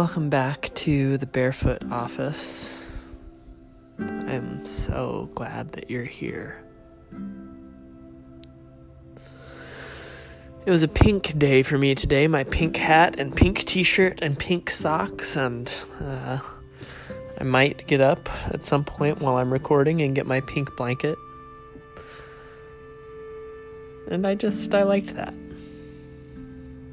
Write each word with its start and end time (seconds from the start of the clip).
Welcome 0.00 0.30
back 0.30 0.74
to 0.76 1.18
the 1.18 1.26
Barefoot 1.26 1.82
office. 1.92 2.90
I'm 3.98 4.64
so 4.64 5.28
glad 5.34 5.72
that 5.72 5.90
you're 5.90 6.04
here. 6.04 6.64
It 10.64 10.70
was 10.70 10.82
a 10.82 10.88
pink 10.88 11.38
day 11.38 11.62
for 11.62 11.76
me 11.76 11.94
today. 11.94 12.26
My 12.28 12.44
pink 12.44 12.78
hat 12.78 13.20
and 13.20 13.36
pink 13.36 13.66
t 13.66 13.82
shirt 13.82 14.20
and 14.22 14.38
pink 14.38 14.70
socks, 14.70 15.36
and 15.36 15.70
uh, 16.00 16.38
I 17.36 17.44
might 17.44 17.86
get 17.86 18.00
up 18.00 18.26
at 18.46 18.64
some 18.64 18.84
point 18.84 19.20
while 19.20 19.36
I'm 19.36 19.52
recording 19.52 20.00
and 20.00 20.14
get 20.14 20.24
my 20.24 20.40
pink 20.40 20.74
blanket. 20.78 21.18
And 24.10 24.26
I 24.26 24.34
just, 24.34 24.74
I 24.74 24.82
liked 24.82 25.14
that. 25.16 25.34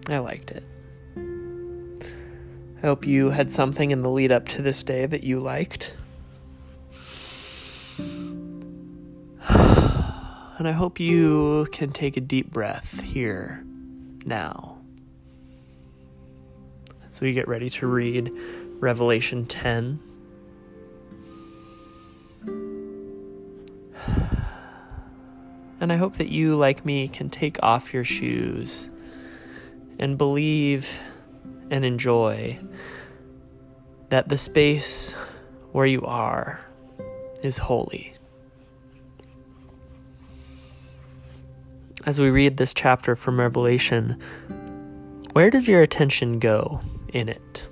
I 0.10 0.18
liked 0.18 0.52
it. 0.52 0.66
I 2.88 2.90
hope 2.90 3.06
you 3.06 3.30
had 3.32 3.52
something 3.52 3.92
in 3.92 4.02
the 4.02 4.10
lead 4.10 4.32
up 4.32 4.46
to 4.46 4.62
this 4.62 4.82
day 4.82 5.06
that 5.06 5.22
you 5.22 5.42
liked. 5.42 5.98
And 9.50 10.66
I 10.66 10.72
hope 10.72 10.98
you 10.98 11.68
can 11.74 11.92
take 11.92 12.16
a 12.16 12.22
deep 12.22 12.50
breath 12.50 13.02
here, 13.02 13.62
now. 14.26 14.78
So 17.12 17.26
we 17.26 17.34
get 17.34 17.50
ready 17.50 17.70
to 17.72 17.88
read 17.88 18.32
Revelation 18.80 19.46
10. 19.48 20.00
And 25.82 25.92
I 25.92 25.98
hope 25.98 26.16
that 26.20 26.30
you, 26.30 26.56
like 26.56 26.86
me, 26.86 27.10
can 27.10 27.30
take 27.30 27.62
off 27.62 27.94
your 27.94 28.06
shoes 28.06 28.90
and 30.00 30.18
believe 30.18 30.88
and 31.70 31.84
enjoy 31.86 32.58
that 34.10 34.30
the 34.30 34.38
space 34.38 35.14
where 35.72 35.86
you 35.86 36.02
are 36.04 36.62
is 37.44 37.58
holy. 37.58 38.14
As 42.06 42.22
we 42.22 42.30
read 42.30 42.58
this 42.58 42.74
chapter 42.74 43.16
from 43.16 43.40
Revelation, 43.40 44.22
where 45.34 45.50
does 45.50 45.68
your 45.68 45.82
attention 45.82 46.40
go 46.40 46.80
in 47.14 47.28
it? 47.30 47.68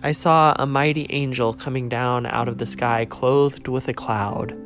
I 0.00 0.12
saw 0.12 0.54
a 0.56 0.66
mighty 0.66 1.06
angel 1.10 1.52
coming 1.52 1.88
down 1.88 2.24
out 2.26 2.46
of 2.46 2.58
the 2.58 2.66
sky, 2.66 3.04
clothed 3.04 3.66
with 3.66 3.88
a 3.88 3.92
cloud. 3.92 4.56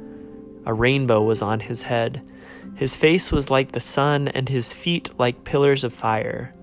A 0.67 0.75
rainbow 0.75 1.23
was 1.23 1.41
on 1.41 1.59
his 1.59 1.81
head. 1.81 2.23
His 2.75 2.97
face 2.97 3.31
was 3.31 3.51
like 3.51 3.73
the 3.73 3.81
sun, 3.81 4.29
and 4.29 4.49
his 4.49 4.73
feet 4.73 5.11
like 5.19 5.45
pillars 5.45 5.85
of 5.85 5.93
fire. 5.93 6.55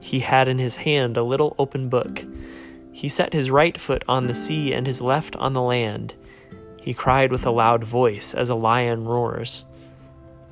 He 0.00 0.20
had 0.20 0.48
in 0.48 0.58
his 0.58 0.76
hand 0.76 1.16
a 1.16 1.22
little 1.22 1.54
open 1.58 1.88
book. 1.88 2.24
He 2.92 3.08
set 3.08 3.32
his 3.32 3.50
right 3.50 3.78
foot 3.78 4.04
on 4.08 4.26
the 4.26 4.34
sea 4.34 4.72
and 4.72 4.86
his 4.86 5.00
left 5.00 5.36
on 5.36 5.52
the 5.52 5.62
land. 5.62 6.14
He 6.82 6.94
cried 6.94 7.30
with 7.30 7.46
a 7.46 7.50
loud 7.50 7.84
voice, 7.84 8.34
as 8.34 8.48
a 8.48 8.54
lion 8.54 9.04
roars. 9.04 9.64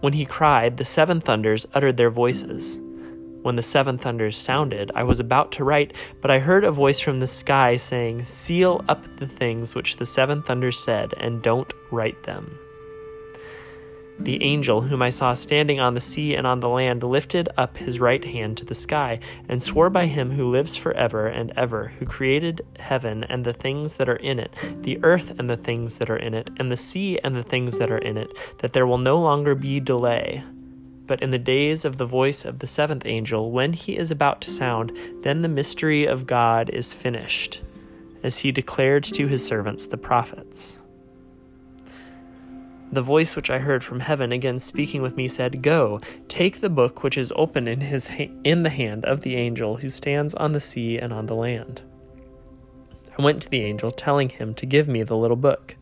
When 0.01 0.12
he 0.12 0.25
cried, 0.25 0.77
the 0.77 0.84
seven 0.84 1.21
thunders 1.21 1.67
uttered 1.75 1.97
their 1.97 2.11
voices. 2.11 2.81
When 3.43 3.56
the 3.56 3.62
seven 3.62 3.99
thunders 3.99 4.37
sounded, 4.37 4.91
I 4.95 5.05
was 5.05 5.21
about 5.21 5.53
to 5.53 5.65
write, 5.65 5.95
but 6.21 6.31
I 6.31 6.38
heard 6.38 6.65
a 6.65 6.71
voice 6.71 7.00
from 7.00 7.21
the 7.21 7.27
sky 7.27 7.77
saying, 7.77 8.25
Seal 8.25 8.84
up 8.88 9.05
the 9.17 9.28
things 9.28 9.75
which 9.75 9.97
the 9.97 10.06
seven 10.06 10.43
thunders 10.43 10.78
said, 10.78 11.15
and 11.17 11.43
don't 11.43 11.72
write 11.91 12.22
them. 12.25 12.59
The 14.21 14.43
angel 14.43 14.81
whom 14.81 15.01
I 15.01 15.11
saw 15.11 15.34
standing 15.34 15.79
on 15.79 15.95
the 15.95 16.01
sea 16.01 16.34
and 16.34 16.47
on 16.47 16.59
the 16.61 16.69
land 16.69 17.05
lifted 17.05 17.49
up 17.56 17.77
his 17.77 18.01
right 18.01 18.25
hand 18.25 18.56
to 18.56 18.65
the 18.65 18.75
sky, 18.75 19.21
and 19.49 19.62
swore 19.62 19.91
by 19.91 20.06
him 20.06 20.33
who 20.33 20.51
lives 20.51 20.77
forever 20.77 21.29
and 21.29 21.53
ever, 21.56 21.93
who 21.99 22.05
created 22.05 22.67
heaven 22.79 23.25
and 23.25 23.45
the 23.45 23.53
things 23.53 23.97
that 23.97 24.09
are 24.09 24.17
in 24.17 24.41
it, 24.41 24.53
the 24.83 24.99
earth 25.05 25.39
and 25.39 25.49
the 25.49 25.56
things 25.56 25.99
that 25.99 26.11
are 26.11 26.17
in 26.17 26.34
it, 26.34 26.51
and 26.56 26.71
the 26.71 26.77
sea 26.77 27.19
and 27.23 27.37
the 27.37 27.45
things 27.45 27.79
that 27.79 27.93
are 27.93 27.99
in 27.99 28.17
it, 28.17 28.37
that 28.59 28.73
there 28.73 28.87
will 28.87 28.99
no 28.99 29.21
longer 29.21 29.55
be 29.55 29.79
delay. 29.79 30.43
But 31.06 31.23
in 31.23 31.31
the 31.31 31.39
days 31.39 31.85
of 31.85 31.97
the 31.97 32.05
voice 32.05 32.45
of 32.45 32.59
the 32.59 32.67
seventh 32.67 33.06
angel, 33.06 33.50
when 33.53 33.73
he 33.73 33.97
is 33.97 34.11
about 34.11 34.41
to 34.43 34.50
sound, 34.50 34.93
then 35.23 35.43
the 35.43 35.49
mystery 35.49 36.06
of 36.06 36.27
God 36.27 36.69
is 36.71 36.93
finished, 36.93 37.62
as 38.23 38.37
he 38.37 38.53
declared 38.53 39.05
to 39.05 39.27
his 39.27 39.47
servants 39.47 39.87
the 39.87 39.97
prophets. 39.97 40.81
The 42.91 43.03
voice 43.03 43.37
which 43.37 43.50
I 43.50 43.59
heard 43.59 43.84
from 43.84 44.00
heaven 44.00 44.32
again 44.32 44.59
speaking 44.59 45.03
with 45.03 45.16
me 45.16 45.28
said, 45.28 45.62
Go, 45.62 46.00
take 46.26 46.60
the 46.60 46.71
book 46.71 47.03
which 47.03 47.19
is 47.19 47.32
open 47.37 47.69
in 47.69 47.81
his 47.81 48.09
ha- 48.09 48.31
in 48.44 48.62
the 48.62 48.71
hand 48.71 49.04
of 49.04 49.21
the 49.21 49.37
angel 49.37 49.76
who 49.76 49.91
stands 49.91 50.34
on 50.34 50.53
the 50.53 50.60
sea 50.60 50.99
and 50.99 51.12
on 51.12 51.26
the 51.26 51.34
land. 51.34 51.82
I 53.19 53.22
went 53.22 53.43
to 53.43 53.50
the 53.50 53.62
angel, 53.62 53.91
telling 53.91 54.31
him 54.31 54.54
to 54.54 54.65
give 54.65 54.88
me 54.88 55.03
the 55.03 55.16
little 55.16 55.37
book. 55.37 55.76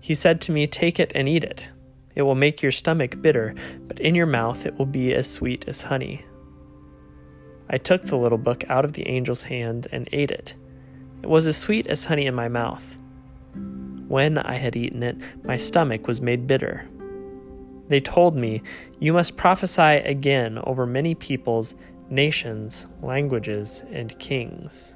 He 0.00 0.14
said 0.14 0.40
to 0.42 0.52
me, 0.52 0.66
Take 0.66 0.98
it 0.98 1.12
and 1.14 1.28
eat 1.28 1.44
it. 1.44 1.68
It 2.16 2.22
will 2.22 2.34
make 2.34 2.60
your 2.62 2.72
stomach 2.72 3.22
bitter, 3.22 3.54
but 3.86 4.00
in 4.00 4.14
your 4.14 4.26
mouth 4.26 4.66
it 4.66 4.76
will 4.76 4.86
be 4.86 5.14
as 5.14 5.30
sweet 5.30 5.68
as 5.68 5.82
honey. 5.82 6.24
I 7.68 7.78
took 7.78 8.02
the 8.02 8.16
little 8.16 8.38
book 8.38 8.64
out 8.68 8.84
of 8.84 8.94
the 8.94 9.06
angel's 9.06 9.44
hand 9.44 9.86
and 9.92 10.08
ate 10.12 10.32
it. 10.32 10.54
It 11.22 11.28
was 11.28 11.46
as 11.46 11.56
sweet 11.56 11.86
as 11.86 12.04
honey 12.04 12.26
in 12.26 12.34
my 12.34 12.48
mouth. 12.48 12.96
When 14.10 14.38
I 14.38 14.54
had 14.54 14.74
eaten 14.74 15.04
it, 15.04 15.16
my 15.44 15.56
stomach 15.56 16.08
was 16.08 16.20
made 16.20 16.48
bitter. 16.48 16.84
They 17.86 18.00
told 18.00 18.34
me, 18.34 18.60
You 18.98 19.12
must 19.12 19.36
prophesy 19.36 19.82
again 19.82 20.58
over 20.64 20.84
many 20.84 21.14
peoples, 21.14 21.76
nations, 22.08 22.86
languages, 23.02 23.84
and 23.92 24.18
kings. 24.18 24.94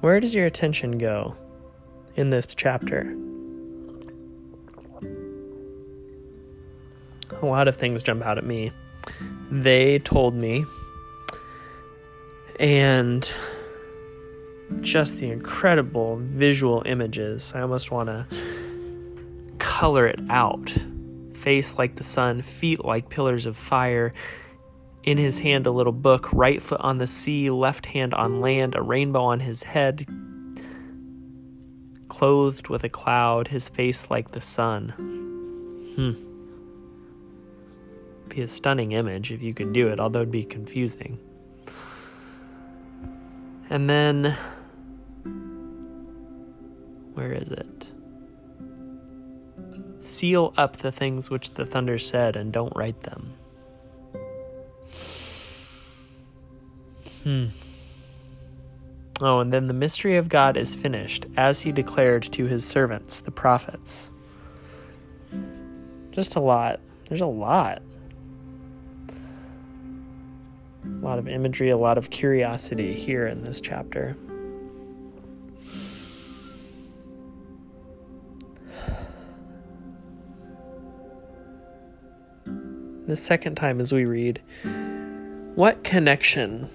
Where 0.00 0.18
does 0.18 0.34
your 0.34 0.46
attention 0.46 0.96
go 0.96 1.36
in 2.14 2.30
this 2.30 2.46
chapter? 2.46 3.14
A 7.42 7.44
lot 7.44 7.68
of 7.68 7.76
things 7.76 8.02
jump 8.02 8.24
out 8.24 8.38
at 8.38 8.46
me. 8.46 8.72
They 9.50 9.98
told 9.98 10.34
me, 10.34 10.64
and 12.58 13.32
just 14.80 15.18
the 15.18 15.30
incredible 15.30 16.16
visual 16.20 16.82
images. 16.86 17.52
I 17.54 17.60
almost 17.60 17.90
want 17.90 18.08
to 18.08 18.26
color 19.58 20.06
it 20.06 20.20
out. 20.30 20.74
Face 21.34 21.78
like 21.78 21.96
the 21.96 22.02
sun, 22.02 22.42
feet 22.42 22.84
like 22.84 23.08
pillars 23.08 23.46
of 23.46 23.56
fire. 23.56 24.12
In 25.04 25.18
his 25.18 25.38
hand, 25.38 25.66
a 25.66 25.70
little 25.70 25.92
book, 25.92 26.32
right 26.32 26.60
foot 26.60 26.80
on 26.80 26.98
the 26.98 27.06
sea, 27.06 27.50
left 27.50 27.86
hand 27.86 28.12
on 28.14 28.40
land, 28.40 28.74
a 28.74 28.82
rainbow 28.82 29.22
on 29.22 29.38
his 29.38 29.62
head, 29.62 30.04
clothed 32.08 32.68
with 32.68 32.82
a 32.82 32.88
cloud, 32.88 33.46
his 33.46 33.68
face 33.68 34.10
like 34.10 34.32
the 34.32 34.40
sun. 34.40 34.88
Hmm. 35.94 36.14
Be 38.28 38.42
a 38.42 38.48
stunning 38.48 38.92
image 38.92 39.30
if 39.30 39.42
you 39.42 39.54
could 39.54 39.72
do 39.72 39.88
it, 39.88 40.00
although 40.00 40.20
it'd 40.20 40.32
be 40.32 40.42
confusing. 40.42 41.20
And 43.68 43.90
then, 43.90 44.36
where 47.14 47.32
is 47.32 47.50
it? 47.50 47.90
Seal 50.02 50.54
up 50.56 50.76
the 50.76 50.92
things 50.92 51.30
which 51.30 51.50
the 51.54 51.66
thunder 51.66 51.98
said 51.98 52.36
and 52.36 52.52
don't 52.52 52.72
write 52.76 53.02
them. 53.02 53.32
Hmm. 57.24 57.46
Oh, 59.20 59.40
and 59.40 59.52
then 59.52 59.66
the 59.66 59.72
mystery 59.72 60.16
of 60.16 60.28
God 60.28 60.56
is 60.56 60.74
finished, 60.74 61.26
as 61.36 61.60
he 61.60 61.72
declared 61.72 62.22
to 62.32 62.44
his 62.44 62.64
servants, 62.64 63.20
the 63.20 63.30
prophets. 63.30 64.12
Just 66.12 66.36
a 66.36 66.40
lot. 66.40 66.80
There's 67.08 67.22
a 67.22 67.26
lot. 67.26 67.82
Lot 71.06 71.20
of 71.20 71.28
imagery, 71.28 71.70
a 71.70 71.76
lot 71.76 71.98
of 71.98 72.10
curiosity 72.10 72.92
here 72.92 73.28
in 73.28 73.44
this 73.44 73.60
chapter. 73.60 74.16
The 83.06 83.14
second 83.14 83.54
time 83.54 83.80
as 83.80 83.92
we 83.92 84.04
read, 84.04 84.42
what 85.54 85.84
connection 85.84 86.68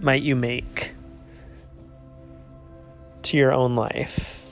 might 0.00 0.22
you 0.22 0.34
make 0.34 0.94
to 3.24 3.36
your 3.36 3.52
own 3.52 3.76
life? 3.76 4.42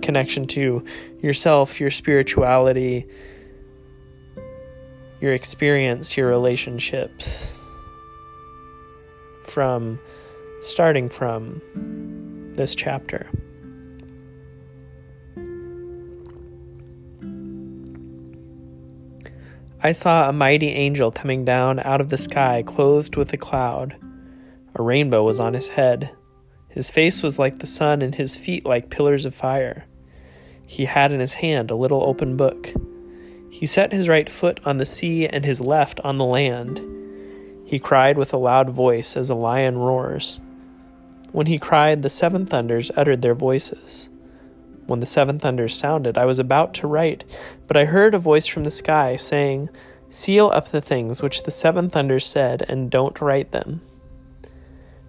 Connection 0.00 0.46
to 0.46 0.82
yourself, 1.20 1.78
your 1.78 1.90
spirituality, 1.90 3.06
your 5.20 5.34
experience, 5.34 6.16
your 6.16 6.28
relationships. 6.28 7.57
From 9.58 9.98
starting 10.62 11.08
from 11.08 11.60
this 12.54 12.76
chapter. 12.76 13.26
I 19.82 19.90
saw 19.90 20.28
a 20.28 20.32
mighty 20.32 20.68
angel 20.68 21.10
coming 21.10 21.44
down 21.44 21.80
out 21.80 22.00
of 22.00 22.08
the 22.08 22.16
sky, 22.16 22.62
clothed 22.64 23.16
with 23.16 23.32
a 23.32 23.36
cloud. 23.36 23.96
A 24.76 24.82
rainbow 24.84 25.24
was 25.24 25.40
on 25.40 25.54
his 25.54 25.66
head. 25.66 26.08
His 26.68 26.88
face 26.88 27.20
was 27.24 27.36
like 27.40 27.58
the 27.58 27.66
sun, 27.66 28.00
and 28.00 28.14
his 28.14 28.36
feet 28.36 28.64
like 28.64 28.90
pillars 28.90 29.24
of 29.24 29.34
fire. 29.34 29.86
He 30.66 30.84
had 30.84 31.10
in 31.10 31.18
his 31.18 31.34
hand 31.34 31.72
a 31.72 31.76
little 31.76 32.04
open 32.04 32.36
book. 32.36 32.72
He 33.50 33.66
set 33.66 33.90
his 33.90 34.08
right 34.08 34.30
foot 34.30 34.60
on 34.64 34.76
the 34.76 34.86
sea 34.86 35.26
and 35.26 35.44
his 35.44 35.60
left 35.60 35.98
on 36.04 36.16
the 36.16 36.24
land. 36.24 36.80
He 37.68 37.78
cried 37.78 38.16
with 38.16 38.32
a 38.32 38.38
loud 38.38 38.70
voice 38.70 39.14
as 39.14 39.28
a 39.28 39.34
lion 39.34 39.76
roars. 39.76 40.40
When 41.32 41.44
he 41.44 41.58
cried, 41.58 42.00
the 42.00 42.08
seven 42.08 42.46
thunders 42.46 42.90
uttered 42.96 43.20
their 43.20 43.34
voices. 43.34 44.08
When 44.86 45.00
the 45.00 45.04
seven 45.04 45.38
thunders 45.38 45.76
sounded, 45.76 46.16
I 46.16 46.24
was 46.24 46.38
about 46.38 46.72
to 46.74 46.86
write, 46.86 47.24
but 47.66 47.76
I 47.76 47.84
heard 47.84 48.14
a 48.14 48.18
voice 48.18 48.46
from 48.46 48.64
the 48.64 48.70
sky 48.70 49.16
saying, 49.16 49.68
Seal 50.08 50.50
up 50.54 50.70
the 50.70 50.80
things 50.80 51.20
which 51.20 51.42
the 51.42 51.50
seven 51.50 51.90
thunders 51.90 52.24
said, 52.24 52.64
and 52.70 52.90
don't 52.90 53.20
write 53.20 53.50
them. 53.52 53.82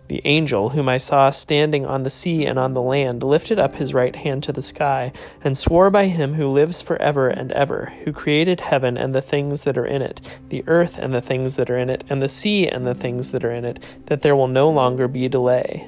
The 0.09 0.21
angel, 0.25 0.69
whom 0.69 0.89
I 0.89 0.97
saw 0.97 1.29
standing 1.29 1.85
on 1.85 2.01
the 2.01 2.09
sea 2.09 2.43
and 2.43 2.57
on 2.57 2.73
the 2.73 2.81
land, 2.81 3.21
lifted 3.21 3.59
up 3.59 3.75
his 3.75 3.93
right 3.93 4.15
hand 4.15 4.41
to 4.41 4.51
the 4.51 4.63
sky, 4.63 5.13
and 5.43 5.55
swore 5.55 5.91
by 5.91 6.07
him 6.07 6.33
who 6.33 6.47
lives 6.47 6.81
for 6.81 6.99
ever 6.99 7.29
and 7.29 7.51
ever, 7.51 7.93
who 8.03 8.11
created 8.11 8.59
heaven 8.59 8.97
and 8.97 9.13
the 9.13 9.21
things 9.21 9.65
that 9.65 9.77
are 9.77 9.85
in 9.85 10.01
it, 10.01 10.19
the 10.49 10.63
earth 10.65 10.97
and 10.97 11.13
the 11.13 11.21
things 11.21 11.57
that 11.57 11.69
are 11.69 11.77
in 11.77 11.91
it, 11.91 12.03
and 12.09 12.23
the 12.23 12.27
sea 12.27 12.67
and 12.67 12.87
the 12.87 12.95
things 12.95 13.31
that 13.31 13.45
are 13.45 13.51
in 13.51 13.63
it, 13.63 13.83
that 14.07 14.23
there 14.23 14.35
will 14.35 14.47
no 14.47 14.67
longer 14.67 15.07
be 15.07 15.29
delay. 15.29 15.87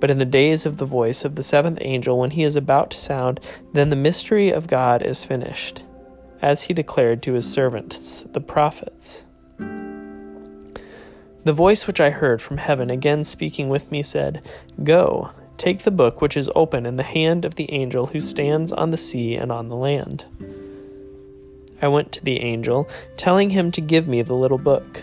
But 0.00 0.10
in 0.10 0.18
the 0.18 0.26
days 0.26 0.66
of 0.66 0.76
the 0.76 0.84
voice 0.84 1.24
of 1.24 1.34
the 1.34 1.42
seventh 1.42 1.78
angel, 1.80 2.18
when 2.18 2.32
he 2.32 2.44
is 2.44 2.56
about 2.56 2.90
to 2.90 2.98
sound, 2.98 3.40
then 3.72 3.88
the 3.88 3.96
mystery 3.96 4.50
of 4.50 4.66
God 4.66 5.00
is 5.00 5.24
finished, 5.24 5.82
as 6.42 6.64
he 6.64 6.74
declared 6.74 7.22
to 7.22 7.32
his 7.32 7.50
servants, 7.50 8.26
the 8.32 8.40
prophets. 8.42 9.24
The 11.44 11.52
voice 11.52 11.86
which 11.86 12.00
I 12.00 12.10
heard 12.10 12.42
from 12.42 12.58
heaven 12.58 12.90
again 12.90 13.24
speaking 13.24 13.68
with 13.68 13.90
me 13.90 14.02
said, 14.02 14.46
Go, 14.82 15.30
take 15.56 15.82
the 15.82 15.90
book 15.90 16.20
which 16.20 16.36
is 16.36 16.50
open 16.54 16.84
in 16.84 16.96
the 16.96 17.02
hand 17.02 17.44
of 17.44 17.54
the 17.54 17.72
angel 17.72 18.06
who 18.06 18.20
stands 18.20 18.72
on 18.72 18.90
the 18.90 18.96
sea 18.96 19.36
and 19.36 19.52
on 19.52 19.68
the 19.68 19.76
land. 19.76 20.24
I 21.80 21.88
went 21.88 22.10
to 22.12 22.24
the 22.24 22.40
angel, 22.40 22.88
telling 23.16 23.50
him 23.50 23.70
to 23.72 23.80
give 23.80 24.08
me 24.08 24.22
the 24.22 24.34
little 24.34 24.58
book. 24.58 25.02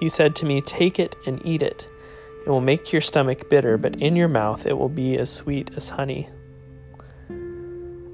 He 0.00 0.08
said 0.08 0.34
to 0.36 0.46
me, 0.46 0.60
Take 0.60 0.98
it 0.98 1.16
and 1.26 1.44
eat 1.44 1.62
it. 1.62 1.88
It 2.44 2.50
will 2.50 2.60
make 2.60 2.92
your 2.92 3.02
stomach 3.02 3.48
bitter, 3.48 3.78
but 3.78 3.96
in 3.96 4.16
your 4.16 4.28
mouth 4.28 4.66
it 4.66 4.76
will 4.76 4.88
be 4.88 5.16
as 5.16 5.30
sweet 5.30 5.70
as 5.76 5.88
honey. 5.88 6.28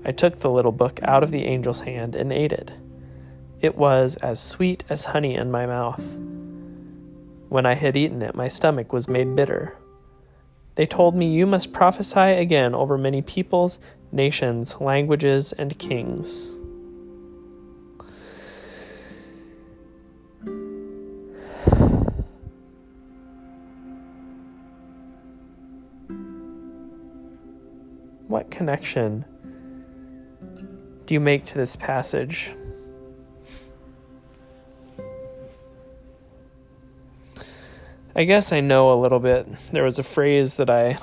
I 0.04 0.12
took 0.12 0.36
the 0.36 0.50
little 0.50 0.72
book 0.72 1.00
out 1.02 1.22
of 1.22 1.30
the 1.30 1.46
angel's 1.46 1.80
hand 1.80 2.14
and 2.14 2.30
ate 2.32 2.52
it. 2.52 2.72
It 3.62 3.76
was 3.76 4.16
as 4.16 4.42
sweet 4.42 4.84
as 4.90 5.06
honey 5.06 5.34
in 5.34 5.50
my 5.50 5.64
mouth. 5.64 6.04
When 7.48 7.66
I 7.66 7.74
had 7.74 7.96
eaten 7.96 8.22
it, 8.22 8.34
my 8.34 8.48
stomach 8.48 8.92
was 8.92 9.08
made 9.08 9.36
bitter. 9.36 9.76
They 10.74 10.86
told 10.86 11.14
me, 11.14 11.32
You 11.32 11.46
must 11.46 11.72
prophesy 11.72 12.18
again 12.18 12.74
over 12.74 12.98
many 12.98 13.22
peoples, 13.22 13.78
nations, 14.10 14.80
languages, 14.80 15.52
and 15.52 15.78
kings. 15.78 16.58
What 28.26 28.50
connection 28.50 29.24
do 31.06 31.14
you 31.14 31.20
make 31.20 31.44
to 31.46 31.54
this 31.54 31.76
passage? 31.76 32.50
I 38.16 38.24
guess 38.24 38.52
I 38.52 38.60
know 38.60 38.92
a 38.92 39.00
little 39.00 39.18
bit. 39.18 39.48
There 39.72 39.82
was 39.82 39.98
a 39.98 40.04
phrase 40.04 40.54
that 40.56 40.70
I 40.70 40.98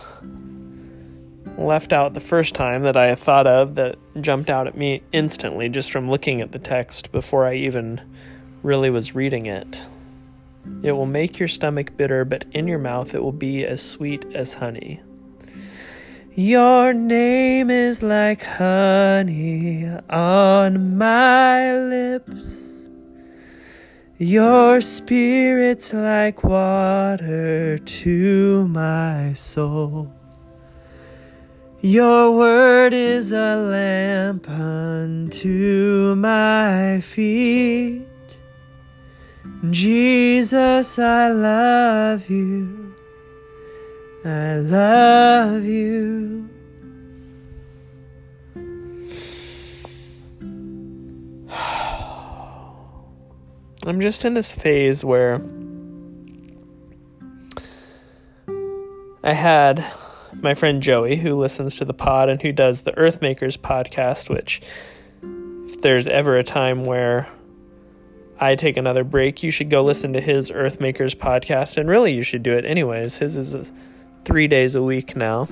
left 1.58 1.92
out 1.92 2.14
the 2.14 2.22
first 2.22 2.56
time 2.56 2.84
that 2.84 2.96
I 2.96 3.16
thought 3.16 3.48
of 3.48 3.76
that 3.76 3.98
jumped 4.22 4.50
out 4.50 4.66
at 4.66 4.78
me 4.78 5.04
instantly 5.12 5.68
just 5.68 5.92
from 5.92 6.10
looking 6.10 6.40
at 6.40 6.54
the 6.54 6.60
text 6.60 7.12
before 7.12 7.46
I 7.46 7.56
even 7.56 8.00
really 8.64 8.90
was 8.90 9.14
reading 9.14 9.46
it. 9.46 9.82
It 10.84 10.94
will 10.94 11.06
make 11.06 11.38
your 11.38 11.50
stomach 11.50 11.98
bitter, 11.98 12.24
but 12.24 12.46
in 12.54 12.68
your 12.68 12.80
mouth 12.80 13.14
it 13.14 13.22
will 13.22 13.34
be 13.34 13.66
as 13.66 13.82
sweet 13.82 14.26
as 14.34 14.54
honey. 14.54 15.02
Your 16.34 16.94
name 16.94 17.70
is 17.70 18.02
like 18.02 18.44
honey 18.44 19.86
on 20.10 20.98
my 20.98 21.78
lips. 21.78 22.61
Your 24.22 24.82
spirit's 24.82 25.94
like 25.94 26.44
water 26.44 27.80
to 27.80 28.68
my 28.68 29.34
soul. 29.34 30.14
Your 31.82 32.30
word 32.30 32.94
is 32.94 33.32
a 33.32 33.56
lamp 33.56 34.48
unto 34.48 36.14
my 36.18 37.02
feet. 37.02 38.06
Jesus, 39.72 41.00
I 41.00 41.30
love 41.30 42.30
you. 42.30 42.94
I 44.24 44.58
love 44.58 45.66
you. 45.66 46.48
I'm 53.86 54.00
just 54.00 54.26
in 54.26 54.36
this 54.36 54.54
phase 54.54 55.04
where 55.04 55.40
I 59.24 59.34
had 59.34 59.86
my 60.34 60.54
friend 60.54 60.82
Joey, 60.84 61.16
who 61.16 61.36
listens 61.36 61.78
to 61.78 61.86
the 61.86 61.94
pod 61.94 62.30
and 62.30 62.42
who 62.42 62.52
does 62.52 62.82
the 62.82 62.92
Earthmakers 62.94 63.58
podcast, 63.58 64.30
which, 64.30 64.62
if 65.24 65.82
there's 65.82 66.08
ever 66.08 66.38
a 66.38 66.44
time 66.44 66.86
where 66.86 67.28
I 68.40 68.56
take 68.56 68.78
another 68.78 69.04
break, 69.04 69.44
you 69.44 69.52
should 69.52 69.70
go 69.70 69.84
listen 69.84 70.14
to 70.14 70.22
his 70.22 70.52
Earthmakers 70.52 71.16
podcast. 71.16 71.78
And 71.78 71.90
really, 71.90 72.14
you 72.14 72.24
should 72.24 72.44
do 72.44 72.54
it 72.54 72.66
anyways. 72.66 73.18
His 73.18 73.36
is 73.36 73.72
three 74.26 74.48
days 74.48 74.76
a 74.76 74.82
week 74.82 75.16
now. 75.16 75.48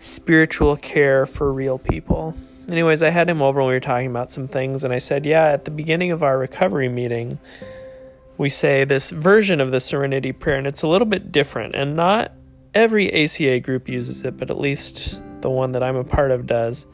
Spiritual 0.00 0.76
care 0.76 1.26
for 1.26 1.52
real 1.52 1.78
people. 1.78 2.34
Anyways, 2.70 3.02
I 3.02 3.10
had 3.10 3.28
him 3.28 3.42
over 3.42 3.60
when 3.60 3.68
we 3.68 3.74
were 3.74 3.80
talking 3.80 4.06
about 4.06 4.32
some 4.32 4.48
things, 4.48 4.84
and 4.84 4.92
I 4.92 4.98
said, 4.98 5.26
Yeah, 5.26 5.46
at 5.46 5.64
the 5.64 5.70
beginning 5.70 6.10
of 6.10 6.22
our 6.22 6.38
recovery 6.38 6.88
meeting, 6.88 7.38
we 8.38 8.48
say 8.48 8.84
this 8.84 9.10
version 9.10 9.60
of 9.60 9.70
the 9.70 9.80
serenity 9.80 10.32
prayer, 10.32 10.56
and 10.56 10.66
it's 10.66 10.82
a 10.82 10.88
little 10.88 11.06
bit 11.06 11.30
different. 11.30 11.74
And 11.74 11.94
not 11.94 12.32
every 12.74 13.12
ACA 13.12 13.60
group 13.60 13.88
uses 13.88 14.24
it, 14.24 14.36
but 14.36 14.50
at 14.50 14.58
least 14.58 15.20
the 15.40 15.50
one 15.50 15.72
that 15.72 15.82
I'm 15.82 15.96
a 15.96 16.04
part 16.04 16.30
of 16.30 16.46
does. 16.46 16.86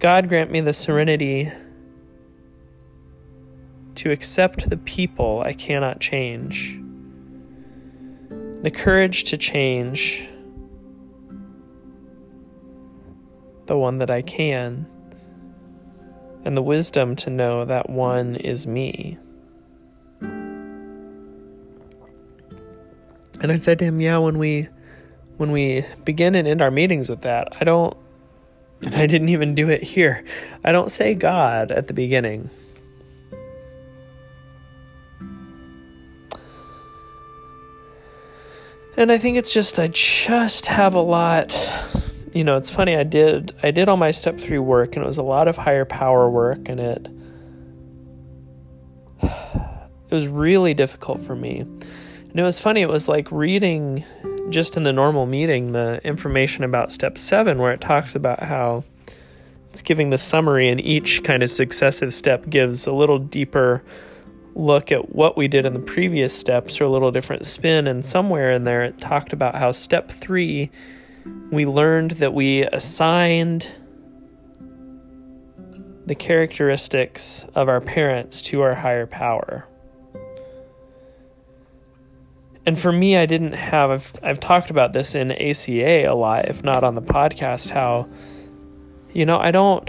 God 0.00 0.28
grant 0.28 0.50
me 0.50 0.60
the 0.60 0.74
serenity 0.74 1.50
to 3.94 4.10
accept 4.10 4.68
the 4.68 4.76
people 4.76 5.40
I 5.40 5.52
cannot 5.52 6.00
change 6.00 6.78
the 8.64 8.70
courage 8.70 9.24
to 9.24 9.36
change 9.36 10.26
the 13.66 13.76
one 13.76 13.98
that 13.98 14.10
I 14.10 14.22
can, 14.22 14.86
and 16.44 16.56
the 16.56 16.62
wisdom 16.62 17.16
to 17.16 17.30
know 17.30 17.64
that 17.64 17.90
one 17.90 18.36
is 18.36 18.66
me. 18.66 19.18
And 23.40 23.52
I 23.52 23.56
said 23.56 23.78
to 23.80 23.84
him, 23.84 24.00
"Yeah, 24.00 24.18
when 24.18 24.38
we 24.38 24.68
when 25.36 25.50
we 25.52 25.84
begin 26.04 26.34
and 26.34 26.46
end 26.46 26.62
our 26.62 26.70
meetings 26.70 27.08
with 27.08 27.22
that, 27.22 27.48
I 27.60 27.64
don't 27.64 27.96
and 28.82 28.94
I 29.02 29.06
didn't 29.06 29.30
even 29.30 29.54
do 29.54 29.68
it 29.68 29.82
here. 29.82 30.24
I 30.62 30.72
don't 30.72 30.90
say 30.90 31.14
God 31.14 31.70
at 31.70 31.88
the 31.88 31.94
beginning. 31.94 32.50
and 38.96 39.10
I 39.10 39.18
think 39.18 39.36
it's 39.36 39.52
just 39.52 39.78
I 39.78 39.88
just 39.88 40.66
have 40.66 40.94
a 40.94 41.00
lot 41.00 41.52
you 42.34 42.44
know 42.44 42.56
it's 42.56 42.70
funny 42.70 42.96
I 42.96 43.04
did 43.04 43.54
I 43.62 43.70
did 43.70 43.88
all 43.88 43.96
my 43.96 44.10
step 44.10 44.38
3 44.38 44.58
work 44.58 44.96
and 44.96 45.04
it 45.04 45.06
was 45.06 45.18
a 45.18 45.22
lot 45.22 45.48
of 45.48 45.56
higher 45.56 45.84
power 45.84 46.28
work 46.28 46.68
and 46.68 46.80
it 46.80 47.08
it 49.22 50.14
was 50.14 50.28
really 50.28 50.74
difficult 50.74 51.22
for 51.22 51.34
me 51.34 51.60
and 51.60 52.34
it 52.34 52.42
was 52.42 52.60
funny 52.60 52.80
it 52.80 52.88
was 52.88 53.08
like 53.08 53.30
reading 53.30 54.04
just 54.50 54.76
in 54.76 54.82
the 54.82 54.92
normal 54.92 55.26
meeting 55.26 55.72
the 55.72 56.00
information 56.04 56.64
about 56.64 56.92
step 56.92 57.16
7 57.16 57.58
where 57.58 57.72
it 57.72 57.80
talks 57.80 58.14
about 58.14 58.42
how 58.42 58.84
it's 59.72 59.82
giving 59.82 60.10
the 60.10 60.18
summary 60.18 60.68
and 60.68 60.80
each 60.80 61.24
kind 61.24 61.42
of 61.42 61.50
successive 61.50 62.14
step 62.14 62.48
gives 62.48 62.86
a 62.86 62.92
little 62.92 63.18
deeper 63.18 63.82
look 64.54 64.92
at 64.92 65.14
what 65.14 65.36
we 65.36 65.48
did 65.48 65.66
in 65.66 65.72
the 65.72 65.80
previous 65.80 66.36
steps 66.36 66.80
or 66.80 66.84
a 66.84 66.88
little 66.88 67.10
different 67.10 67.44
spin. 67.44 67.86
And 67.86 68.04
somewhere 68.04 68.52
in 68.52 68.64
there, 68.64 68.84
it 68.84 69.00
talked 69.00 69.32
about 69.32 69.54
how 69.54 69.72
step 69.72 70.10
three, 70.10 70.70
we 71.50 71.66
learned 71.66 72.12
that 72.12 72.34
we 72.34 72.62
assigned 72.62 73.66
the 76.06 76.14
characteristics 76.14 77.46
of 77.54 77.68
our 77.68 77.80
parents 77.80 78.42
to 78.42 78.60
our 78.60 78.74
higher 78.74 79.06
power. 79.06 79.66
And 82.66 82.78
for 82.78 82.92
me, 82.92 83.16
I 83.16 83.26
didn't 83.26 83.52
have, 83.52 83.90
I've, 83.90 84.12
I've 84.22 84.40
talked 84.40 84.70
about 84.70 84.92
this 84.92 85.14
in 85.14 85.32
ACA 85.32 86.04
a 86.04 86.14
lot, 86.14 86.48
if 86.48 86.62
not 86.62 86.82
on 86.82 86.94
the 86.94 87.02
podcast, 87.02 87.70
how, 87.70 88.08
you 89.12 89.26
know, 89.26 89.38
I 89.38 89.50
don't, 89.50 89.88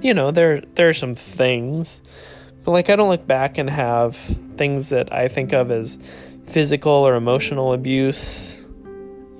you 0.00 0.14
know, 0.14 0.30
there, 0.30 0.62
there 0.74 0.88
are 0.88 0.94
some 0.94 1.14
things, 1.14 2.00
but 2.64 2.70
like 2.70 2.88
I 2.88 2.96
don't 2.96 3.10
look 3.10 3.26
back 3.26 3.58
and 3.58 3.68
have 3.68 4.16
things 4.56 4.88
that 4.90 5.12
I 5.12 5.28
think 5.28 5.52
of 5.52 5.70
as 5.70 5.98
physical 6.46 6.92
or 6.92 7.16
emotional 7.16 7.74
abuse, 7.74 8.59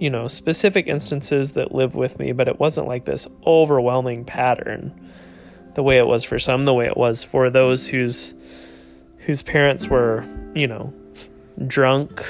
you 0.00 0.09
know, 0.09 0.26
specific 0.26 0.88
instances 0.88 1.52
that 1.52 1.73
live 1.73 1.95
with 1.95 2.19
me, 2.19 2.33
but 2.33 2.49
it 2.49 2.59
wasn't 2.59 2.88
like 2.88 3.04
this 3.04 3.28
overwhelming 3.47 4.25
pattern 4.25 4.92
the 5.75 5.83
way 5.83 5.99
it 5.99 6.07
was 6.07 6.25
for 6.25 6.38
some, 6.38 6.64
the 6.64 6.75
way 6.75 6.87
it 6.87 6.97
was 6.97 7.23
for 7.23 7.50
those 7.50 7.87
whose 7.87 8.35
whose 9.19 9.42
parents 9.42 9.87
were, 9.87 10.26
you 10.54 10.66
know, 10.66 10.92
drunk 11.66 12.25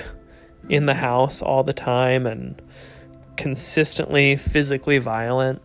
in 0.69 0.87
the 0.87 0.95
house 0.95 1.41
all 1.41 1.63
the 1.63 1.73
time 1.73 2.27
and 2.27 2.61
consistently 3.37 4.37
physically 4.37 4.99
violent. 4.99 5.63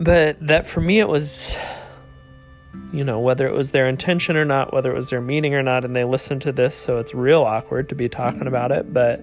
But 0.00 0.44
that 0.46 0.66
for 0.66 0.80
me, 0.80 0.98
it 0.98 1.08
was, 1.08 1.56
you 2.94 3.02
know, 3.02 3.18
whether 3.18 3.48
it 3.48 3.52
was 3.52 3.72
their 3.72 3.88
intention 3.88 4.36
or 4.36 4.44
not, 4.44 4.72
whether 4.72 4.92
it 4.92 4.94
was 4.94 5.10
their 5.10 5.20
meaning 5.20 5.52
or 5.52 5.64
not, 5.64 5.84
and 5.84 5.96
they 5.96 6.04
listened 6.04 6.42
to 6.42 6.52
this, 6.52 6.76
so 6.76 6.98
it's 6.98 7.12
real 7.12 7.42
awkward 7.42 7.88
to 7.88 7.96
be 7.96 8.08
talking 8.08 8.46
about 8.46 8.70
it. 8.70 8.94
But 8.94 9.20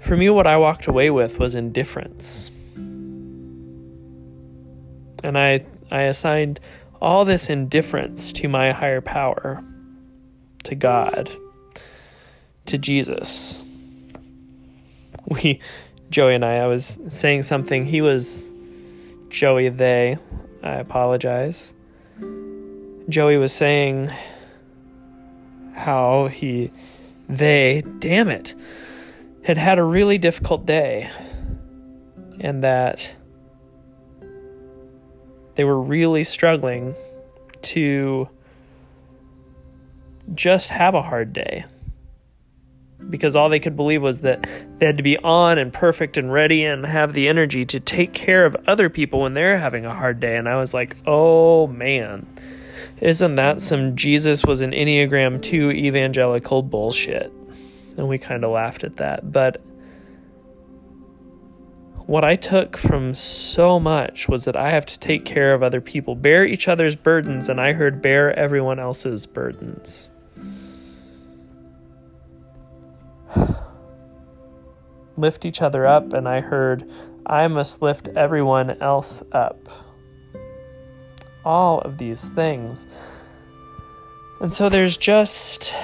for 0.00 0.16
me, 0.16 0.30
what 0.30 0.46
I 0.46 0.56
walked 0.56 0.86
away 0.86 1.10
with 1.10 1.38
was 1.38 1.54
indifference. 1.54 2.50
And 5.22 5.36
I, 5.36 5.66
I 5.90 6.02
assigned 6.04 6.58
all 7.02 7.26
this 7.26 7.50
indifference 7.50 8.32
to 8.32 8.48
my 8.48 8.72
higher 8.72 9.02
power, 9.02 9.62
to 10.64 10.74
God, 10.74 11.30
to 12.64 12.78
Jesus. 12.78 13.66
We, 15.26 15.60
Joey 16.08 16.34
and 16.34 16.46
I, 16.46 16.56
I 16.60 16.66
was 16.66 16.98
saying 17.08 17.42
something. 17.42 17.84
He 17.84 18.00
was 18.00 18.50
Joey, 19.28 19.68
they. 19.68 20.16
I 20.62 20.76
apologize. 20.76 21.74
Joey 23.10 23.36
was 23.36 23.52
saying 23.52 24.10
how 25.74 26.28
he, 26.28 26.70
they, 27.28 27.82
damn 27.98 28.28
it, 28.28 28.54
had 29.42 29.58
had 29.58 29.78
a 29.78 29.82
really 29.82 30.18
difficult 30.18 30.66
day. 30.66 31.10
And 32.40 32.64
that 32.64 33.14
they 35.56 35.64
were 35.64 35.80
really 35.80 36.24
struggling 36.24 36.94
to 37.62 38.28
just 40.34 40.70
have 40.70 40.94
a 40.94 41.02
hard 41.02 41.32
day 41.32 41.66
because 43.08 43.34
all 43.34 43.48
they 43.48 43.60
could 43.60 43.76
believe 43.76 44.02
was 44.02 44.20
that 44.20 44.46
they 44.78 44.86
had 44.86 44.96
to 44.96 45.02
be 45.02 45.18
on 45.18 45.58
and 45.58 45.72
perfect 45.72 46.16
and 46.16 46.32
ready 46.32 46.64
and 46.64 46.84
have 46.86 47.12
the 47.12 47.28
energy 47.28 47.64
to 47.64 47.80
take 47.80 48.12
care 48.12 48.44
of 48.44 48.56
other 48.66 48.88
people 48.88 49.20
when 49.20 49.34
they're 49.34 49.58
having 49.58 49.84
a 49.84 49.94
hard 49.94 50.20
day. 50.20 50.36
And 50.36 50.48
I 50.48 50.56
was 50.56 50.74
like, 50.74 50.96
oh 51.06 51.66
man, 51.66 52.26
isn't 53.00 53.34
that 53.36 53.60
some 53.60 53.96
Jesus 53.96 54.44
was 54.44 54.60
an 54.60 54.72
Enneagram 54.72 55.42
2 55.42 55.70
evangelical 55.70 56.62
bullshit? 56.62 57.32
And 57.96 58.08
we 58.08 58.18
kind 58.18 58.44
of 58.44 58.50
laughed 58.50 58.84
at 58.84 58.96
that. 58.98 59.32
But 59.32 59.62
what 62.06 62.24
I 62.24 62.36
took 62.36 62.76
from 62.76 63.14
so 63.14 63.78
much 63.78 64.28
was 64.28 64.44
that 64.44 64.56
I 64.56 64.70
have 64.70 64.84
to 64.86 64.98
take 64.98 65.24
care 65.24 65.54
of 65.54 65.62
other 65.62 65.80
people, 65.80 66.16
bear 66.16 66.44
each 66.44 66.66
other's 66.66 66.96
burdens, 66.96 67.48
and 67.48 67.60
I 67.60 67.72
heard 67.72 68.02
bear 68.02 68.36
everyone 68.36 68.80
else's 68.80 69.26
burdens. 69.26 70.10
lift 75.16 75.44
each 75.44 75.62
other 75.62 75.86
up, 75.86 76.12
and 76.12 76.28
I 76.28 76.40
heard 76.40 76.90
I 77.26 77.46
must 77.46 77.80
lift 77.80 78.08
everyone 78.08 78.70
else 78.82 79.22
up. 79.30 79.68
All 81.44 81.80
of 81.80 81.98
these 81.98 82.28
things. 82.30 82.86
And 84.40 84.54
so 84.54 84.68
there's 84.68 84.96
just 84.96 85.74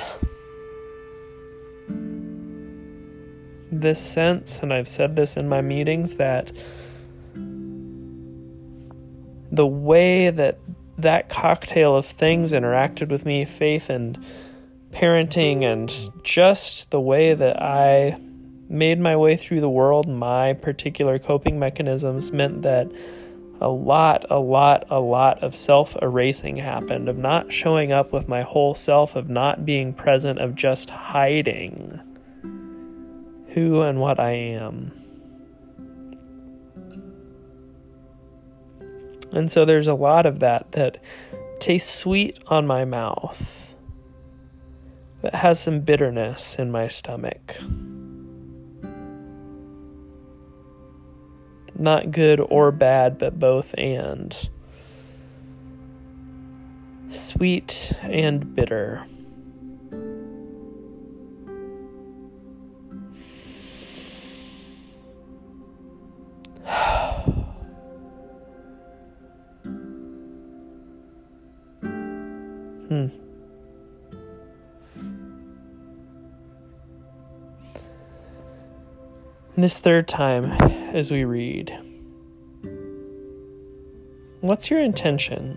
this 3.70 4.00
sense, 4.00 4.60
and 4.60 4.72
I've 4.72 4.88
said 4.88 5.16
this 5.16 5.36
in 5.36 5.48
my 5.48 5.60
meetings, 5.60 6.14
that 6.16 6.52
the 9.52 9.66
way 9.66 10.30
that 10.30 10.58
that 10.98 11.28
cocktail 11.28 11.94
of 11.94 12.06
things 12.06 12.52
interacted 12.52 13.08
with 13.08 13.26
me 13.26 13.44
faith 13.44 13.90
and 13.90 14.18
parenting, 14.92 15.62
and 15.62 15.92
just 16.24 16.90
the 16.90 17.00
way 17.00 17.34
that 17.34 17.62
I 17.62 18.18
made 18.68 18.98
my 18.98 19.14
way 19.16 19.36
through 19.36 19.60
the 19.60 19.68
world, 19.68 20.08
my 20.08 20.54
particular 20.54 21.18
coping 21.18 21.58
mechanisms 21.58 22.32
meant 22.32 22.62
that 22.62 22.90
a 23.60 23.68
lot, 23.68 24.26
a 24.30 24.38
lot, 24.38 24.86
a 24.90 25.00
lot 25.00 25.42
of 25.42 25.54
self 25.56 25.96
erasing 26.02 26.56
happened, 26.56 27.08
of 27.08 27.16
not 27.16 27.52
showing 27.52 27.92
up 27.92 28.12
with 28.12 28.28
my 28.28 28.42
whole 28.42 28.74
self, 28.74 29.16
of 29.16 29.30
not 29.30 29.64
being 29.64 29.92
present, 29.92 30.40
of 30.40 30.54
just 30.54 30.90
hiding 30.90 32.00
who 33.48 33.80
and 33.80 34.00
what 34.00 34.20
I 34.20 34.32
am. 34.32 34.92
And 39.32 39.50
so 39.50 39.64
there's 39.64 39.86
a 39.88 39.94
lot 39.94 40.26
of 40.26 40.40
that 40.40 40.72
that 40.72 40.98
tastes 41.58 41.92
sweet 41.92 42.38
on 42.46 42.66
my 42.66 42.84
mouth, 42.84 43.74
but 45.22 45.34
has 45.34 45.58
some 45.58 45.80
bitterness 45.80 46.58
in 46.58 46.70
my 46.70 46.88
stomach. 46.88 47.56
Not 51.78 52.10
good 52.10 52.40
or 52.40 52.72
bad, 52.72 53.18
but 53.18 53.38
both 53.38 53.74
and. 53.76 54.48
Sweet 57.10 57.92
and 58.02 58.54
bitter. 58.54 59.04
Hmm. 72.86 73.25
This 79.58 79.78
third 79.78 80.06
time, 80.06 80.52
as 80.94 81.10
we 81.10 81.24
read, 81.24 81.74
what's 84.42 84.68
your 84.68 84.80
intention? 84.80 85.56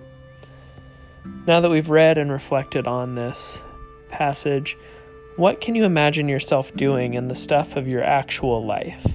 Now 1.46 1.60
that 1.60 1.70
we've 1.70 1.90
read 1.90 2.18
and 2.18 2.32
reflected 2.32 2.88
on 2.88 3.16
this 3.16 3.62
passage, 4.08 4.78
what 5.36 5.60
can 5.60 5.76
you 5.76 5.84
imagine 5.84 6.30
yourself 6.30 6.74
doing 6.76 7.16
in 7.16 7.28
the 7.28 7.36
stuff 7.36 7.76
of 7.76 7.90
your 7.90 8.02
actual 8.02 8.66
life? 8.66 9.06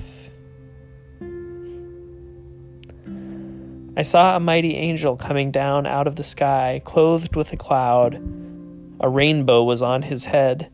I 3.96 4.02
saw 4.02 4.36
a 4.36 4.40
mighty 4.40 4.76
angel 4.76 5.16
coming 5.16 5.50
down 5.50 5.86
out 5.86 6.06
of 6.06 6.16
the 6.16 6.22
sky, 6.22 6.82
clothed 6.84 7.36
with 7.36 7.54
a 7.54 7.56
cloud. 7.56 8.16
A 9.00 9.08
rainbow 9.08 9.64
was 9.64 9.80
on 9.80 10.02
his 10.02 10.26
head. 10.26 10.70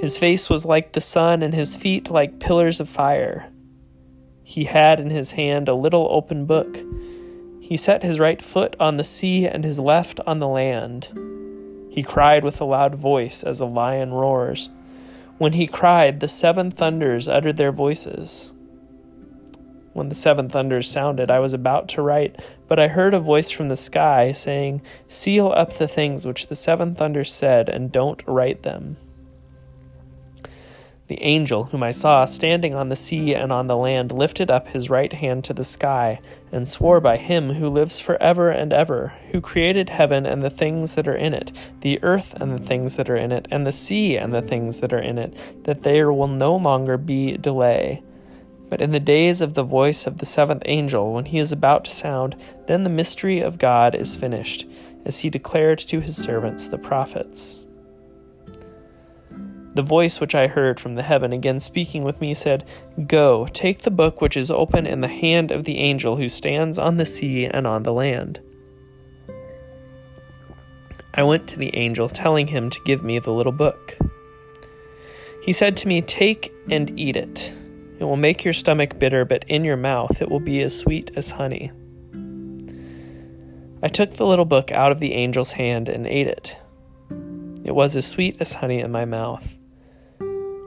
His 0.00 0.16
face 0.16 0.48
was 0.48 0.64
like 0.64 0.92
the 0.92 1.00
sun, 1.00 1.42
and 1.42 1.52
his 1.52 1.74
feet 1.74 2.08
like 2.08 2.38
pillars 2.38 2.78
of 2.78 2.88
fire. 2.88 3.50
He 4.44 4.64
had 4.64 5.00
in 5.00 5.10
his 5.10 5.32
hand 5.32 5.68
a 5.68 5.74
little 5.74 6.06
open 6.10 6.46
book. 6.46 6.78
He 7.60 7.76
set 7.76 8.04
his 8.04 8.20
right 8.20 8.40
foot 8.40 8.76
on 8.78 8.96
the 8.96 9.04
sea 9.04 9.46
and 9.46 9.64
his 9.64 9.78
left 9.78 10.20
on 10.26 10.38
the 10.38 10.48
land. 10.48 11.08
He 11.90 12.04
cried 12.04 12.44
with 12.44 12.60
a 12.60 12.64
loud 12.64 12.94
voice 12.94 13.42
as 13.42 13.58
a 13.58 13.66
lion 13.66 14.12
roars. 14.12 14.70
When 15.36 15.54
he 15.54 15.66
cried, 15.66 16.20
the 16.20 16.28
seven 16.28 16.70
thunders 16.70 17.26
uttered 17.26 17.56
their 17.56 17.72
voices. 17.72 18.52
When 19.94 20.10
the 20.10 20.14
seven 20.14 20.48
thunders 20.48 20.88
sounded, 20.88 21.28
I 21.28 21.40
was 21.40 21.52
about 21.52 21.88
to 21.88 22.02
write, 22.02 22.40
but 22.68 22.78
I 22.78 22.86
heard 22.86 23.14
a 23.14 23.20
voice 23.20 23.50
from 23.50 23.68
the 23.68 23.76
sky 23.76 24.30
saying, 24.30 24.80
Seal 25.08 25.48
up 25.48 25.76
the 25.76 25.88
things 25.88 26.24
which 26.24 26.46
the 26.46 26.54
seven 26.54 26.94
thunders 26.94 27.32
said, 27.32 27.68
and 27.68 27.90
don't 27.90 28.22
write 28.26 28.62
them. 28.62 28.96
The 31.08 31.22
angel 31.22 31.64
whom 31.64 31.82
I 31.82 31.90
saw 31.90 32.26
standing 32.26 32.74
on 32.74 32.90
the 32.90 32.96
sea 32.96 33.34
and 33.34 33.50
on 33.50 33.66
the 33.66 33.78
land 33.78 34.12
lifted 34.12 34.50
up 34.50 34.68
his 34.68 34.90
right 34.90 35.12
hand 35.12 35.42
to 35.44 35.54
the 35.54 35.64
sky 35.64 36.20
and 36.52 36.68
swore 36.68 37.00
by 37.00 37.16
him 37.16 37.54
who 37.54 37.70
lives 37.70 37.98
for 37.98 38.22
ever 38.22 38.50
and 38.50 38.74
ever, 38.74 39.14
who 39.32 39.40
created 39.40 39.88
heaven 39.88 40.26
and 40.26 40.42
the 40.42 40.50
things 40.50 40.96
that 40.96 41.08
are 41.08 41.16
in 41.16 41.32
it, 41.32 41.50
the 41.80 41.98
earth 42.02 42.34
and 42.34 42.52
the 42.52 42.62
things 42.62 42.96
that 42.96 43.08
are 43.08 43.16
in 43.16 43.32
it, 43.32 43.48
and 43.50 43.66
the 43.66 43.72
sea 43.72 44.18
and 44.18 44.34
the 44.34 44.42
things 44.42 44.80
that 44.80 44.92
are 44.92 45.00
in 45.00 45.16
it, 45.16 45.34
that 45.64 45.82
there 45.82 46.12
will 46.12 46.28
no 46.28 46.54
longer 46.54 46.98
be 46.98 47.38
delay. 47.38 48.02
But 48.68 48.82
in 48.82 48.90
the 48.90 49.00
days 49.00 49.40
of 49.40 49.54
the 49.54 49.62
voice 49.62 50.06
of 50.06 50.18
the 50.18 50.26
seventh 50.26 50.62
angel, 50.66 51.14
when 51.14 51.24
he 51.24 51.38
is 51.38 51.52
about 51.52 51.86
to 51.86 51.90
sound, 51.90 52.36
then 52.66 52.84
the 52.84 52.90
mystery 52.90 53.40
of 53.40 53.56
God 53.56 53.94
is 53.94 54.14
finished, 54.14 54.66
as 55.06 55.20
he 55.20 55.30
declared 55.30 55.78
to 55.78 56.00
his 56.00 56.16
servants 56.16 56.66
the 56.66 56.76
prophets. 56.76 57.64
The 59.78 59.82
voice 59.82 60.20
which 60.20 60.34
I 60.34 60.48
heard 60.48 60.80
from 60.80 60.96
the 60.96 61.04
heaven 61.04 61.32
again 61.32 61.60
speaking 61.60 62.02
with 62.02 62.20
me 62.20 62.34
said, 62.34 62.64
Go, 63.06 63.46
take 63.52 63.82
the 63.82 63.92
book 63.92 64.20
which 64.20 64.36
is 64.36 64.50
open 64.50 64.88
in 64.88 65.02
the 65.02 65.06
hand 65.06 65.52
of 65.52 65.66
the 65.66 65.78
angel 65.78 66.16
who 66.16 66.28
stands 66.28 66.78
on 66.78 66.96
the 66.96 67.06
sea 67.06 67.44
and 67.46 67.64
on 67.64 67.84
the 67.84 67.92
land. 67.92 68.40
I 71.14 71.22
went 71.22 71.46
to 71.46 71.56
the 71.56 71.76
angel, 71.76 72.08
telling 72.08 72.48
him 72.48 72.70
to 72.70 72.80
give 72.84 73.04
me 73.04 73.20
the 73.20 73.30
little 73.30 73.52
book. 73.52 73.96
He 75.44 75.52
said 75.52 75.76
to 75.76 75.86
me, 75.86 76.02
Take 76.02 76.52
and 76.68 76.98
eat 76.98 77.14
it. 77.14 77.52
It 78.00 78.04
will 78.04 78.16
make 78.16 78.42
your 78.42 78.54
stomach 78.54 78.98
bitter, 78.98 79.24
but 79.24 79.44
in 79.46 79.62
your 79.62 79.76
mouth 79.76 80.20
it 80.20 80.28
will 80.28 80.40
be 80.40 80.60
as 80.60 80.76
sweet 80.76 81.12
as 81.14 81.30
honey. 81.30 81.70
I 83.80 83.86
took 83.86 84.14
the 84.14 84.26
little 84.26 84.44
book 84.44 84.72
out 84.72 84.90
of 84.90 84.98
the 84.98 85.14
angel's 85.14 85.52
hand 85.52 85.88
and 85.88 86.04
ate 86.04 86.26
it. 86.26 86.56
It 87.62 87.76
was 87.76 87.96
as 87.96 88.08
sweet 88.08 88.38
as 88.40 88.54
honey 88.54 88.80
in 88.80 88.90
my 88.90 89.04
mouth. 89.04 89.57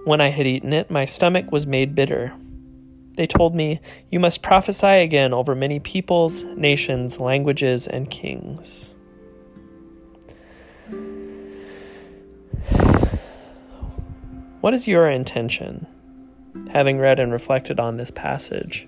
When 0.04 0.20
I 0.20 0.30
had 0.30 0.48
eaten 0.48 0.74
it, 0.74 0.90
my 0.90 1.06
stomach 1.06 1.52
was 1.52 1.68
made 1.68 1.94
bitter. 1.94 2.34
They 3.18 3.28
told 3.28 3.54
me, 3.54 3.80
You 4.10 4.20
must 4.20 4.42
prophesy 4.42 4.88
again 4.88 5.32
over 5.32 5.54
many 5.54 5.80
peoples, 5.80 6.44
nations, 6.44 7.20
languages, 7.20 7.88
and 7.88 8.10
kings. 8.10 8.96
What 14.62 14.74
is 14.74 14.88
your 14.88 15.10
intention, 15.10 15.86
having 16.72 16.98
read 16.98 17.20
and 17.20 17.32
reflected 17.32 17.80
on 17.80 17.98
this 17.98 18.12
passage? 18.12 18.88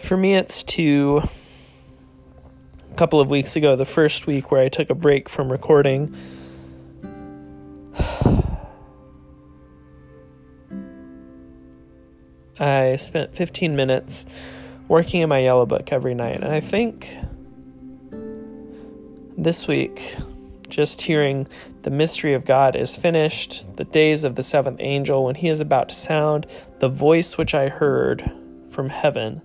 For 0.00 0.16
me, 0.16 0.34
it's 0.34 0.64
to 0.64 1.22
couple 3.00 3.18
of 3.18 3.30
weeks 3.30 3.56
ago, 3.56 3.76
the 3.76 3.86
first 3.86 4.26
week 4.26 4.50
where 4.50 4.60
I 4.60 4.68
took 4.68 4.90
a 4.90 4.94
break 4.94 5.30
from 5.30 5.50
recording. 5.50 6.14
I 12.60 12.96
spent 12.96 13.34
15 13.34 13.74
minutes 13.74 14.26
working 14.86 15.22
in 15.22 15.30
my 15.30 15.38
yellow 15.38 15.64
book 15.64 15.90
every 15.90 16.12
night, 16.12 16.42
and 16.42 16.52
I 16.52 16.60
think 16.60 17.16
this 19.38 19.66
week, 19.66 20.14
just 20.68 21.00
hearing 21.00 21.48
the 21.84 21.90
mystery 21.90 22.34
of 22.34 22.44
God 22.44 22.76
is 22.76 22.98
finished, 22.98 23.78
the 23.78 23.84
days 23.84 24.24
of 24.24 24.34
the 24.34 24.42
seventh 24.42 24.76
angel, 24.78 25.24
when 25.24 25.36
he 25.36 25.48
is 25.48 25.60
about 25.60 25.88
to 25.88 25.94
sound, 25.94 26.46
the 26.80 26.90
voice 26.90 27.38
which 27.38 27.54
I 27.54 27.70
heard 27.70 28.30
from 28.68 28.90
heaven 28.90 29.40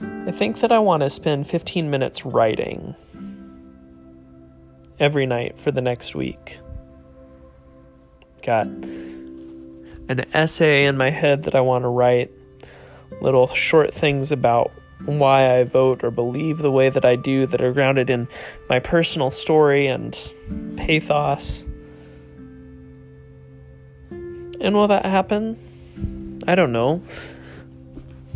I 0.00 0.30
think 0.30 0.60
that 0.60 0.70
I 0.70 0.78
want 0.78 1.02
to 1.02 1.10
spend 1.10 1.46
15 1.46 1.90
minutes 1.90 2.24
writing 2.24 2.94
every 5.00 5.26
night 5.26 5.58
for 5.58 5.70
the 5.70 5.80
next 5.80 6.14
week. 6.14 6.58
Got 8.42 8.66
an 8.66 10.24
essay 10.32 10.84
in 10.84 10.96
my 10.96 11.10
head 11.10 11.44
that 11.44 11.54
I 11.54 11.60
want 11.60 11.84
to 11.84 11.88
write, 11.88 12.30
little 13.20 13.48
short 13.48 13.92
things 13.92 14.30
about 14.30 14.70
why 15.04 15.58
I 15.58 15.64
vote 15.64 16.04
or 16.04 16.10
believe 16.10 16.58
the 16.58 16.70
way 16.70 16.90
that 16.90 17.04
I 17.04 17.16
do 17.16 17.46
that 17.46 17.60
are 17.60 17.72
grounded 17.72 18.10
in 18.10 18.28
my 18.68 18.78
personal 18.78 19.30
story 19.30 19.86
and 19.86 20.16
pathos. 20.76 21.66
And 24.60 24.74
will 24.74 24.88
that 24.88 25.06
happen? 25.06 26.44
I 26.46 26.54
don't 26.54 26.72
know 26.72 27.02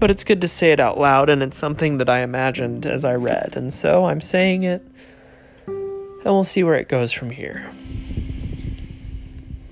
but 0.03 0.11
it's 0.11 0.25
good 0.25 0.41
to 0.41 0.49
say 0.49 0.73
it 0.73 0.81
out 0.81 0.99
loud, 0.99 1.31
and 1.31 1.45
it's 1.45 1.57
something 1.57 1.99
that 1.99 2.09
I 2.09 2.23
imagined 2.23 2.87
as 2.87 3.05
I 3.05 3.15
read, 3.15 3.53
and 3.57 3.73
so 3.73 4.07
I'm 4.07 4.21
saying 4.21 4.65
it, 4.65 4.85
and 5.69 6.25
we'll 6.25 6.43
see 6.43 6.65
where 6.65 6.75
it 6.75 6.89
goes 6.89 7.13
from 7.13 7.31
here. 7.31 7.71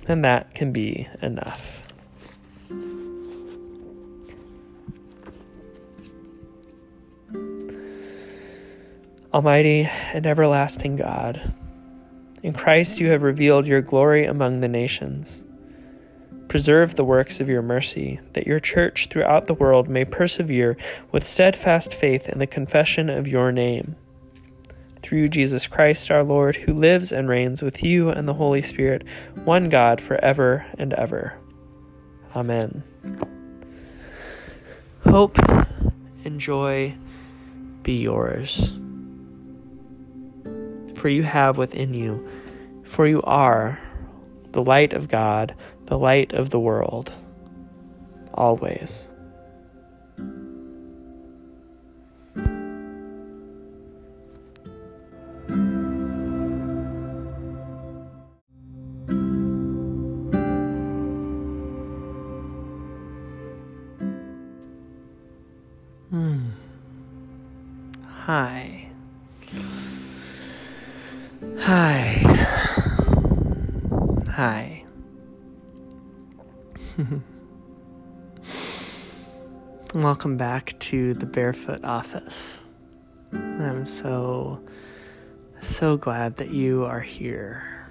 And 0.07 0.25
that 0.25 0.55
can 0.55 0.71
be 0.71 1.09
enough. 1.21 1.83
Almighty 9.35 9.90
and 10.12 10.29
everlasting 10.29 10.95
God, 10.95 11.53
in 12.45 12.53
Christ 12.53 13.01
you 13.01 13.09
have 13.09 13.23
revealed 13.23 13.66
your 13.66 13.83
glory 13.83 14.27
among 14.27 14.61
the 14.61 14.69
nations. 14.69 15.43
Preserve 16.51 16.97
the 16.97 17.05
works 17.05 17.41
of 17.41 17.49
your 17.49 17.63
mercy, 17.63 18.19
that 18.33 18.45
your 18.45 18.59
church 18.59 19.07
throughout 19.07 19.47
the 19.47 19.55
world 19.55 19.89
may 19.89 20.05
persevere 20.05 20.77
with 21.13 21.25
steadfast 21.25 21.95
faith 21.95 22.29
in 22.29 22.41
the 22.41 22.47
confession 22.49 23.09
of 23.09 23.29
your 23.29 23.53
name. 23.53 23.95
Through 25.01 25.29
Jesus 25.29 25.69
Christ 25.69 26.11
our 26.11 26.25
Lord, 26.25 26.57
who 26.57 26.75
lives 26.75 27.13
and 27.13 27.29
reigns 27.29 27.63
with 27.63 27.85
you 27.85 28.09
and 28.09 28.27
the 28.27 28.35
Holy 28.35 28.63
Spirit, 28.63 29.07
one 29.45 29.69
God 29.69 30.01
for 30.01 30.17
ever 30.25 30.67
and 30.77 30.93
ever. 30.95 31.39
Amen. 32.35 32.83
Hope 35.05 35.39
and 36.25 36.41
joy 36.41 36.97
be 37.85 37.99
yours. 37.99 38.73
For 40.97 41.09
you 41.09 41.23
have 41.23 41.59
within 41.59 41.95
you, 41.95 42.29
for 42.83 43.07
you 43.07 43.23
are 43.23 43.81
the 44.51 44.65
light 44.65 44.93
of 44.93 45.09
God 45.09 45.55
the 45.90 45.98
light 45.98 46.33
of 46.33 46.50
the 46.50 46.61
world, 46.61 47.12
always. 48.33 49.11
Hmm. 66.11 66.50
Hi. 68.07 68.88
Hi. 71.59 72.22
Hi. 74.29 74.80
Welcome 79.95 80.37
back 80.37 80.79
to 80.81 81.15
the 81.15 81.27
Barefoot 81.27 81.85
Office. 81.85 82.61
I'm 83.33 83.87
so, 83.87 84.61
so 85.61 85.97
glad 85.97 86.37
that 86.37 86.51
you 86.51 86.85
are 86.85 87.01
here. 87.01 87.89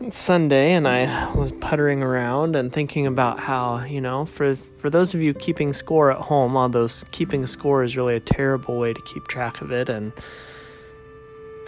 It's 0.00 0.18
Sunday, 0.18 0.72
and 0.72 0.88
I 0.88 1.32
was 1.34 1.52
puttering 1.52 2.02
around 2.02 2.56
and 2.56 2.72
thinking 2.72 3.06
about 3.06 3.38
how, 3.38 3.84
you 3.84 4.00
know, 4.00 4.24
for 4.24 4.56
for 4.56 4.90
those 4.90 5.14
of 5.14 5.22
you 5.22 5.32
keeping 5.32 5.72
score 5.72 6.10
at 6.10 6.18
home, 6.18 6.56
although 6.56 6.88
keeping 7.12 7.46
score 7.46 7.84
is 7.84 7.96
really 7.96 8.16
a 8.16 8.20
terrible 8.20 8.78
way 8.78 8.92
to 8.92 9.00
keep 9.02 9.28
track 9.28 9.60
of 9.60 9.70
it, 9.70 9.88
and 9.88 10.12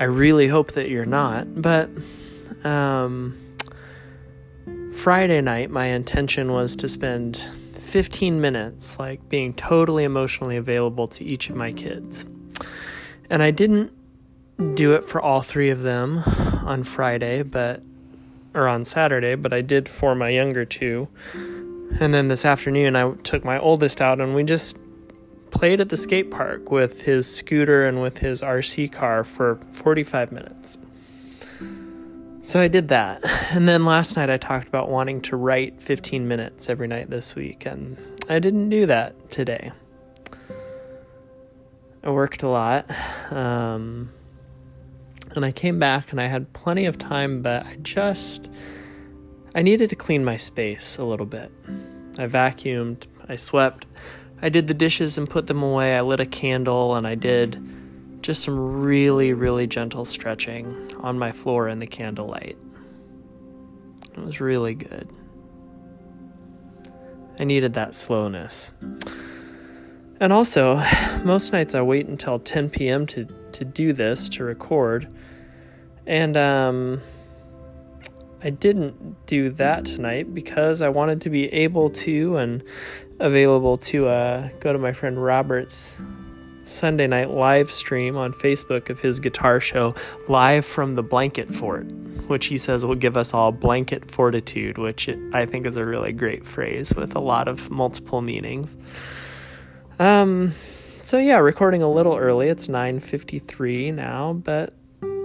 I 0.00 0.04
really 0.04 0.48
hope 0.48 0.72
that 0.72 0.88
you're 0.90 1.06
not. 1.06 1.62
But 1.62 1.90
um, 2.64 3.38
Friday 5.04 5.42
night, 5.42 5.68
my 5.68 5.84
intention 5.84 6.50
was 6.50 6.74
to 6.76 6.88
spend 6.88 7.36
15 7.74 8.40
minutes, 8.40 8.98
like 8.98 9.28
being 9.28 9.52
totally 9.52 10.02
emotionally 10.02 10.56
available 10.56 11.06
to 11.08 11.22
each 11.22 11.50
of 11.50 11.56
my 11.56 11.72
kids. 11.72 12.24
And 13.28 13.42
I 13.42 13.50
didn't 13.50 13.92
do 14.74 14.94
it 14.94 15.04
for 15.04 15.20
all 15.20 15.42
three 15.42 15.68
of 15.68 15.82
them 15.82 16.22
on 16.64 16.84
Friday, 16.84 17.42
but 17.42 17.82
or 18.54 18.66
on 18.66 18.86
Saturday, 18.86 19.34
but 19.34 19.52
I 19.52 19.60
did 19.60 19.90
for 19.90 20.14
my 20.14 20.30
younger 20.30 20.64
two. 20.64 21.06
And 21.34 22.14
then 22.14 22.28
this 22.28 22.46
afternoon, 22.46 22.96
I 22.96 23.12
took 23.24 23.44
my 23.44 23.58
oldest 23.58 24.00
out 24.00 24.22
and 24.22 24.34
we 24.34 24.42
just 24.42 24.78
played 25.50 25.82
at 25.82 25.90
the 25.90 25.98
skate 25.98 26.30
park 26.30 26.70
with 26.70 27.02
his 27.02 27.30
scooter 27.30 27.86
and 27.86 28.00
with 28.00 28.16
his 28.16 28.40
RC 28.40 28.90
car 28.90 29.22
for 29.22 29.60
45 29.72 30.32
minutes. 30.32 30.78
So 32.44 32.60
I 32.60 32.68
did 32.68 32.88
that. 32.88 33.24
And 33.50 33.68
then 33.68 33.84
last 33.84 34.16
night 34.16 34.28
I 34.30 34.36
talked 34.36 34.68
about 34.68 34.90
wanting 34.90 35.20
to 35.22 35.36
write 35.36 35.80
15 35.80 36.28
minutes 36.28 36.68
every 36.68 36.88
night 36.88 37.08
this 37.08 37.34
week, 37.34 37.66
and 37.66 37.96
I 38.28 38.38
didn't 38.38 38.68
do 38.68 38.84
that 38.86 39.30
today. 39.30 39.72
I 42.02 42.10
worked 42.10 42.42
a 42.42 42.48
lot. 42.48 42.90
Um, 43.30 44.10
and 45.34 45.44
I 45.44 45.52
came 45.52 45.78
back 45.78 46.10
and 46.10 46.20
I 46.20 46.26
had 46.26 46.52
plenty 46.52 46.84
of 46.86 46.98
time, 46.98 47.42
but 47.42 47.64
I 47.64 47.76
just 47.76 48.50
I 49.54 49.62
needed 49.62 49.88
to 49.90 49.96
clean 49.96 50.24
my 50.24 50.36
space 50.36 50.98
a 50.98 51.04
little 51.04 51.26
bit. 51.26 51.50
I 52.18 52.26
vacuumed, 52.26 53.06
I 53.28 53.36
swept, 53.36 53.86
I 54.42 54.48
did 54.48 54.66
the 54.66 54.74
dishes 54.74 55.16
and 55.16 55.30
put 55.30 55.46
them 55.46 55.62
away. 55.62 55.96
I 55.96 56.02
lit 56.02 56.20
a 56.20 56.26
candle 56.26 56.94
and 56.94 57.06
I 57.06 57.14
did 57.14 57.56
just 58.24 58.42
some 58.42 58.80
really, 58.80 59.34
really 59.34 59.66
gentle 59.66 60.06
stretching 60.06 60.90
on 61.00 61.18
my 61.18 61.30
floor 61.30 61.68
in 61.68 61.78
the 61.78 61.86
candlelight. 61.86 62.56
It 64.12 64.18
was 64.18 64.40
really 64.40 64.74
good. 64.74 65.10
I 67.38 67.44
needed 67.44 67.74
that 67.74 67.94
slowness. 67.94 68.72
And 70.20 70.32
also, 70.32 70.82
most 71.22 71.52
nights 71.52 71.74
I 71.74 71.82
wait 71.82 72.06
until 72.06 72.38
10 72.38 72.70
p.m. 72.70 73.06
to, 73.08 73.26
to 73.52 73.62
do 73.62 73.92
this, 73.92 74.30
to 74.30 74.44
record. 74.44 75.14
And 76.06 76.34
um, 76.38 77.02
I 78.42 78.48
didn't 78.48 79.26
do 79.26 79.50
that 79.50 79.84
tonight 79.84 80.34
because 80.34 80.80
I 80.80 80.88
wanted 80.88 81.20
to 81.22 81.28
be 81.28 81.52
able 81.52 81.90
to 81.90 82.38
and 82.38 82.64
available 83.20 83.76
to 83.78 84.08
uh, 84.08 84.48
go 84.60 84.72
to 84.72 84.78
my 84.78 84.94
friend 84.94 85.22
Robert's 85.22 85.94
Sunday 86.64 87.06
night 87.06 87.30
live 87.30 87.70
stream 87.70 88.16
on 88.16 88.32
Facebook 88.32 88.88
of 88.90 88.98
his 88.98 89.20
guitar 89.20 89.60
show 89.60 89.94
live 90.28 90.64
from 90.64 90.94
the 90.94 91.02
blanket 91.02 91.54
fort, 91.54 91.84
which 92.26 92.46
he 92.46 92.58
says 92.58 92.84
will 92.84 92.94
give 92.94 93.16
us 93.16 93.34
all 93.34 93.52
blanket 93.52 94.10
fortitude, 94.10 94.78
which 94.78 95.08
I 95.32 95.46
think 95.46 95.66
is 95.66 95.76
a 95.76 95.84
really 95.84 96.12
great 96.12 96.44
phrase 96.44 96.94
with 96.94 97.14
a 97.14 97.20
lot 97.20 97.48
of 97.48 97.70
multiple 97.70 98.22
meanings. 98.22 98.76
Um, 99.98 100.54
so 101.02 101.18
yeah, 101.18 101.36
recording 101.36 101.82
a 101.82 101.90
little 101.90 102.16
early. 102.16 102.48
It's 102.48 102.68
9:53 102.68 103.92
now, 103.92 104.32
but 104.32 104.72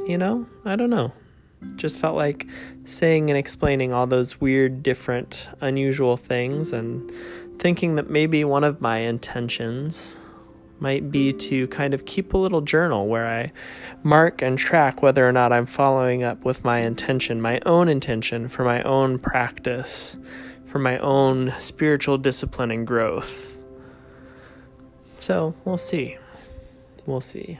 you 0.05 0.17
know, 0.17 0.45
I 0.65 0.75
don't 0.75 0.89
know. 0.89 1.13
Just 1.75 1.99
felt 1.99 2.15
like 2.15 2.47
saying 2.85 3.29
and 3.29 3.37
explaining 3.37 3.93
all 3.93 4.07
those 4.07 4.41
weird, 4.41 4.83
different, 4.83 5.47
unusual 5.61 6.17
things 6.17 6.73
and 6.73 7.11
thinking 7.59 7.95
that 7.95 8.09
maybe 8.09 8.43
one 8.43 8.63
of 8.63 8.81
my 8.81 8.97
intentions 8.99 10.17
might 10.79 11.11
be 11.11 11.33
to 11.33 11.67
kind 11.67 11.93
of 11.93 12.05
keep 12.05 12.33
a 12.33 12.37
little 12.37 12.61
journal 12.61 13.07
where 13.07 13.27
I 13.27 13.51
mark 14.03 14.41
and 14.41 14.57
track 14.57 15.01
whether 15.01 15.27
or 15.27 15.31
not 15.31 15.51
I'm 15.51 15.65
following 15.65 16.23
up 16.23 16.45
with 16.45 16.63
my 16.63 16.79
intention, 16.79 17.41
my 17.41 17.59
own 17.65 17.89
intention 17.89 18.47
for 18.47 18.63
my 18.63 18.81
own 18.83 19.19
practice, 19.19 20.17
for 20.67 20.79
my 20.79 20.97
own 20.99 21.53
spiritual 21.59 22.17
discipline 22.17 22.71
and 22.71 22.87
growth. 22.87 23.57
So 25.19 25.53
we'll 25.65 25.77
see. 25.77 26.17
We'll 27.05 27.21
see. 27.21 27.59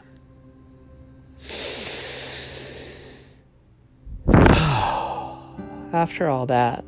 After 5.91 6.29
all 6.29 6.45
that, 6.45 6.86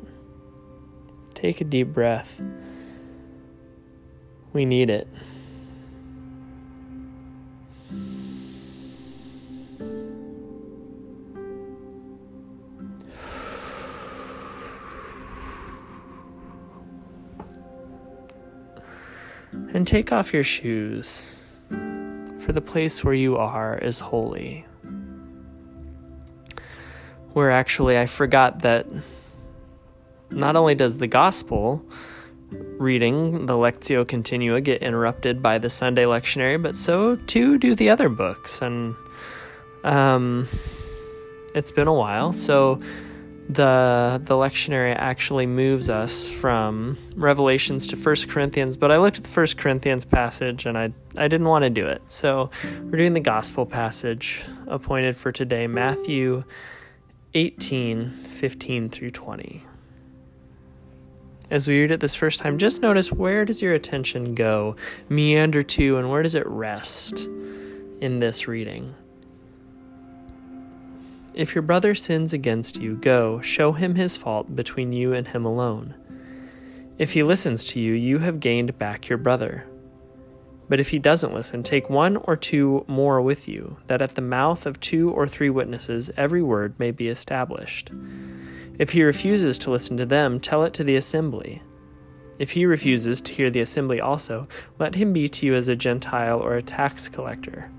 take 1.34 1.60
a 1.60 1.64
deep 1.64 1.88
breath. 1.88 2.40
We 4.52 4.64
need 4.64 4.90
it. 4.90 5.08
And 19.74 19.86
take 19.86 20.12
off 20.12 20.32
your 20.32 20.44
shoes, 20.44 21.60
for 22.40 22.52
the 22.52 22.60
place 22.60 23.02
where 23.02 23.14
you 23.14 23.36
are 23.36 23.78
is 23.78 23.98
holy 23.98 24.66
where 27.34 27.50
actually 27.50 27.98
I 27.98 28.06
forgot 28.06 28.60
that 28.60 28.86
not 30.30 30.56
only 30.56 30.74
does 30.74 30.98
the 30.98 31.06
gospel 31.06 31.84
reading, 32.50 33.46
the 33.46 33.54
Lectio 33.54 34.06
Continua, 34.06 34.60
get 34.60 34.82
interrupted 34.82 35.42
by 35.42 35.58
the 35.58 35.70
Sunday 35.70 36.04
lectionary, 36.04 36.62
but 36.62 36.76
so 36.76 37.16
too 37.16 37.58
do 37.58 37.74
the 37.74 37.90
other 37.90 38.08
books. 38.08 38.60
And 38.60 38.94
um, 39.84 40.48
it's 41.54 41.70
been 41.70 41.88
a 41.88 41.94
while, 41.94 42.32
so 42.32 42.80
the 43.54 44.20
the 44.24 44.34
lectionary 44.34 44.94
actually 44.96 45.46
moves 45.46 45.90
us 45.90 46.30
from 46.30 46.96
Revelations 47.16 47.86
to 47.88 47.96
First 47.96 48.28
Corinthians. 48.28 48.76
But 48.76 48.90
I 48.90 48.98
looked 48.98 49.18
at 49.18 49.24
the 49.24 49.30
First 49.30 49.58
Corinthians 49.58 50.04
passage 50.04 50.66
and 50.66 50.78
I 50.78 50.92
I 51.16 51.28
didn't 51.28 51.46
want 51.46 51.64
to 51.64 51.70
do 51.70 51.86
it, 51.86 52.02
so 52.08 52.50
we're 52.84 52.98
doing 52.98 53.14
the 53.14 53.20
gospel 53.20 53.66
passage 53.66 54.42
appointed 54.66 55.16
for 55.16 55.32
today, 55.32 55.66
Matthew 55.66 56.44
18, 57.34 58.10
15 58.10 58.90
through 58.90 59.10
20. 59.10 59.64
As 61.50 61.68
we 61.68 61.80
read 61.80 61.90
it 61.90 62.00
this 62.00 62.14
first 62.14 62.40
time, 62.40 62.56
just 62.58 62.80
notice 62.80 63.12
where 63.12 63.44
does 63.44 63.60
your 63.60 63.74
attention 63.74 64.34
go, 64.34 64.76
meander 65.08 65.62
to, 65.62 65.98
and 65.98 66.10
where 66.10 66.22
does 66.22 66.34
it 66.34 66.46
rest 66.46 67.28
in 68.00 68.20
this 68.20 68.48
reading? 68.48 68.94
If 71.34 71.54
your 71.54 71.62
brother 71.62 71.94
sins 71.94 72.34
against 72.34 72.76
you, 72.76 72.96
go, 72.96 73.40
show 73.40 73.72
him 73.72 73.94
his 73.94 74.16
fault 74.16 74.54
between 74.54 74.92
you 74.92 75.14
and 75.14 75.26
him 75.26 75.46
alone. 75.46 75.94
If 76.98 77.12
he 77.12 77.22
listens 77.22 77.64
to 77.66 77.80
you, 77.80 77.94
you 77.94 78.18
have 78.18 78.38
gained 78.38 78.78
back 78.78 79.08
your 79.08 79.16
brother. 79.16 79.66
But 80.68 80.78
if 80.78 80.90
he 80.90 80.98
doesn't 80.98 81.34
listen, 81.34 81.62
take 81.62 81.88
one 81.88 82.16
or 82.16 82.36
two 82.36 82.84
more 82.86 83.22
with 83.22 83.48
you, 83.48 83.78
that 83.86 84.02
at 84.02 84.14
the 84.14 84.20
mouth 84.20 84.66
of 84.66 84.78
two 84.80 85.10
or 85.10 85.26
three 85.26 85.50
witnesses 85.50 86.10
every 86.18 86.42
word 86.42 86.78
may 86.78 86.90
be 86.90 87.08
established. 87.08 87.90
If 88.78 88.90
he 88.90 89.02
refuses 89.02 89.58
to 89.58 89.70
listen 89.70 89.96
to 89.96 90.06
them, 90.06 90.38
tell 90.38 90.64
it 90.64 90.74
to 90.74 90.84
the 90.84 90.96
assembly. 90.96 91.62
If 92.38 92.50
he 92.50 92.66
refuses 92.66 93.20
to 93.22 93.34
hear 93.34 93.50
the 93.50 93.60
assembly 93.60 94.00
also, 94.00 94.46
let 94.78 94.94
him 94.94 95.12
be 95.12 95.28
to 95.28 95.46
you 95.46 95.54
as 95.54 95.68
a 95.68 95.76
Gentile 95.76 96.40
or 96.40 96.56
a 96.56 96.62
tax 96.62 97.08
collector. 97.08 97.70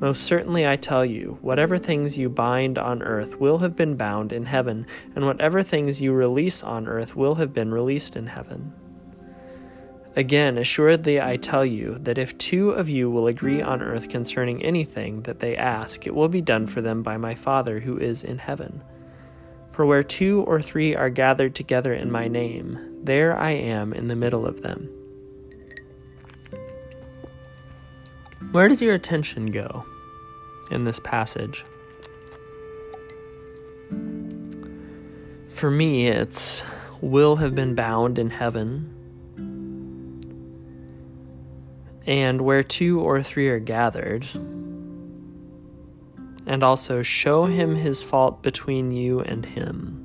Most 0.00 0.24
certainly 0.24 0.66
I 0.66 0.76
tell 0.76 1.04
you, 1.04 1.36
whatever 1.42 1.76
things 1.76 2.16
you 2.16 2.30
bind 2.30 2.78
on 2.78 3.02
earth 3.02 3.38
will 3.38 3.58
have 3.58 3.76
been 3.76 3.96
bound 3.96 4.32
in 4.32 4.46
heaven, 4.46 4.86
and 5.14 5.26
whatever 5.26 5.62
things 5.62 6.00
you 6.00 6.14
release 6.14 6.62
on 6.62 6.88
earth 6.88 7.14
will 7.14 7.34
have 7.34 7.52
been 7.52 7.70
released 7.70 8.16
in 8.16 8.26
heaven. 8.26 8.72
Again, 10.16 10.56
assuredly 10.56 11.20
I 11.20 11.36
tell 11.36 11.66
you 11.66 11.98
that 12.00 12.16
if 12.16 12.36
two 12.38 12.70
of 12.70 12.88
you 12.88 13.10
will 13.10 13.26
agree 13.26 13.60
on 13.60 13.82
earth 13.82 14.08
concerning 14.08 14.62
anything 14.62 15.20
that 15.22 15.38
they 15.38 15.54
ask, 15.54 16.06
it 16.06 16.14
will 16.14 16.28
be 16.28 16.40
done 16.40 16.66
for 16.66 16.80
them 16.80 17.02
by 17.02 17.18
my 17.18 17.34
Father 17.34 17.78
who 17.78 17.98
is 17.98 18.24
in 18.24 18.38
heaven. 18.38 18.82
For 19.72 19.84
where 19.84 20.02
two 20.02 20.44
or 20.46 20.62
three 20.62 20.96
are 20.96 21.10
gathered 21.10 21.54
together 21.54 21.92
in 21.92 22.10
my 22.10 22.26
name, 22.26 23.02
there 23.04 23.36
I 23.36 23.50
am 23.50 23.92
in 23.92 24.08
the 24.08 24.16
middle 24.16 24.46
of 24.46 24.62
them. 24.62 24.90
Where 28.52 28.66
does 28.66 28.82
your 28.82 28.94
attention 28.94 29.46
go 29.46 29.84
in 30.70 30.84
this 30.84 30.98
passage? 30.98 31.64
For 35.50 35.70
me, 35.70 36.08
it's 36.08 36.62
will 37.00 37.36
have 37.36 37.54
been 37.54 37.74
bound 37.74 38.18
in 38.18 38.30
heaven 38.30 38.96
and 42.06 42.40
where 42.40 42.64
two 42.64 43.00
or 43.00 43.22
three 43.22 43.48
are 43.48 43.60
gathered. 43.60 44.26
And 46.46 46.64
also 46.64 47.02
show 47.02 47.44
him 47.44 47.76
his 47.76 48.02
fault 48.02 48.42
between 48.42 48.90
you 48.90 49.20
and 49.20 49.46
him. 49.46 50.00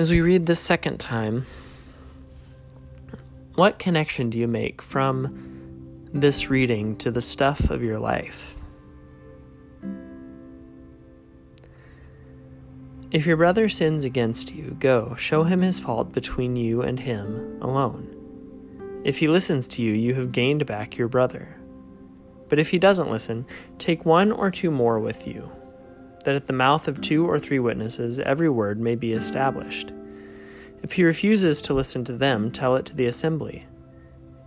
As 0.00 0.10
we 0.10 0.22
read 0.22 0.46
this 0.46 0.60
second 0.60 0.98
time, 0.98 1.44
what 3.56 3.78
connection 3.78 4.30
do 4.30 4.38
you 4.38 4.48
make 4.48 4.80
from 4.80 6.06
this 6.14 6.48
reading 6.48 6.96
to 6.96 7.10
the 7.10 7.20
stuff 7.20 7.68
of 7.68 7.82
your 7.82 7.98
life? 7.98 8.56
If 13.10 13.26
your 13.26 13.36
brother 13.36 13.68
sins 13.68 14.06
against 14.06 14.54
you, 14.54 14.74
go, 14.80 15.14
show 15.16 15.42
him 15.42 15.60
his 15.60 15.78
fault 15.78 16.12
between 16.12 16.56
you 16.56 16.80
and 16.80 16.98
him 16.98 17.60
alone. 17.60 19.02
If 19.04 19.18
he 19.18 19.28
listens 19.28 19.68
to 19.68 19.82
you, 19.82 19.92
you 19.92 20.14
have 20.14 20.32
gained 20.32 20.64
back 20.64 20.96
your 20.96 21.08
brother. 21.08 21.58
But 22.48 22.58
if 22.58 22.70
he 22.70 22.78
doesn't 22.78 23.10
listen, 23.10 23.44
take 23.76 24.06
one 24.06 24.32
or 24.32 24.50
two 24.50 24.70
more 24.70 24.98
with 24.98 25.26
you 25.26 25.50
that 26.24 26.34
at 26.34 26.46
the 26.46 26.52
mouth 26.52 26.88
of 26.88 27.00
two 27.00 27.28
or 27.28 27.38
three 27.38 27.58
witnesses 27.58 28.18
every 28.18 28.48
word 28.48 28.80
may 28.80 28.94
be 28.94 29.12
established. 29.12 29.92
If 30.82 30.92
he 30.92 31.04
refuses 31.04 31.60
to 31.62 31.74
listen 31.74 32.04
to 32.04 32.16
them, 32.16 32.50
tell 32.50 32.76
it 32.76 32.86
to 32.86 32.96
the 32.96 33.06
assembly. 33.06 33.66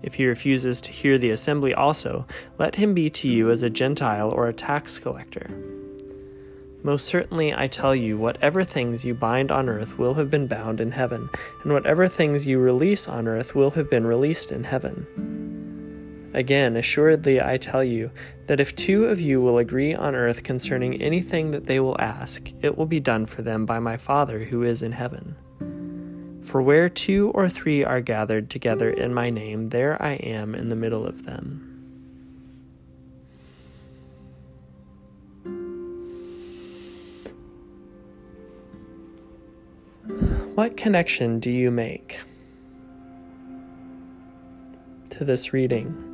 If 0.02 0.16
he 0.16 0.26
refuses 0.26 0.82
to 0.82 0.92
hear 0.92 1.18
the 1.18 1.30
assembly 1.30 1.74
also, 1.74 2.26
let 2.60 2.76
him 2.76 2.94
be 2.94 3.10
to 3.12 3.30
you 3.30 3.52
as 3.52 3.64
a 3.64 3.70
Gentile 3.70 4.30
or 4.30 4.48
a 4.48 4.54
tax 4.54 5.00
collector. 5.00 5.48
Most 6.84 7.06
certainly 7.06 7.54
I 7.54 7.68
tell 7.68 7.96
you, 7.96 8.18
whatever 8.18 8.66
things 8.66 9.06
you 9.06 9.14
bind 9.14 9.52
on 9.52 9.70
earth 9.70 9.98
will 9.98 10.14
have 10.16 10.30
been 10.30 10.48
bound 10.48 10.82
in 10.82 10.92
heaven, 10.92 11.30
and 11.64 11.72
whatever 11.72 12.10
things 12.10 12.46
you 12.46 12.60
release 12.60 13.08
on 13.08 13.26
earth 13.26 13.56
will 13.56 13.72
have 13.72 13.90
been 13.90 14.06
released 14.06 14.52
in 14.52 14.66
heaven. 14.66 15.43
Again, 16.34 16.76
assuredly 16.78 17.40
I 17.40 17.58
tell 17.58 17.84
you, 17.84 18.10
that 18.48 18.60
if 18.60 18.76
two 18.76 19.06
of 19.06 19.22
you 19.22 19.40
will 19.40 19.60
agree 19.60 19.94
on 19.94 20.16
earth 20.16 20.44
concerning 20.44 21.02
anything 21.02 21.52
that 21.52 21.68
they 21.68 21.80
will 21.80 22.00
ask, 22.02 22.52
it 22.62 22.78
will 22.78 22.88
be 22.88 23.00
done 23.00 23.26
for 23.26 23.42
them 23.44 23.66
by 23.66 23.80
my 23.80 23.98
Father 23.98 24.40
who 24.40 24.64
is 24.64 24.82
in 24.82 24.92
heaven. 24.92 25.36
For 26.44 26.62
where 26.62 26.90
two 26.90 27.32
or 27.34 27.48
three 27.50 27.84
are 27.84 28.02
gathered 28.02 28.50
together 28.50 28.90
in 28.90 29.14
my 29.14 29.30
name, 29.30 29.70
there 29.70 30.02
I 30.02 30.14
am 30.14 30.56
in 30.56 30.70
the 30.70 30.76
middle 30.76 31.06
of 31.06 31.26
them. 31.26 31.70
What 40.56 40.78
connection 40.78 41.40
do 41.40 41.50
you 41.50 41.72
make 41.72 42.20
to 45.12 45.26
this 45.26 45.54
reading? 45.54 46.13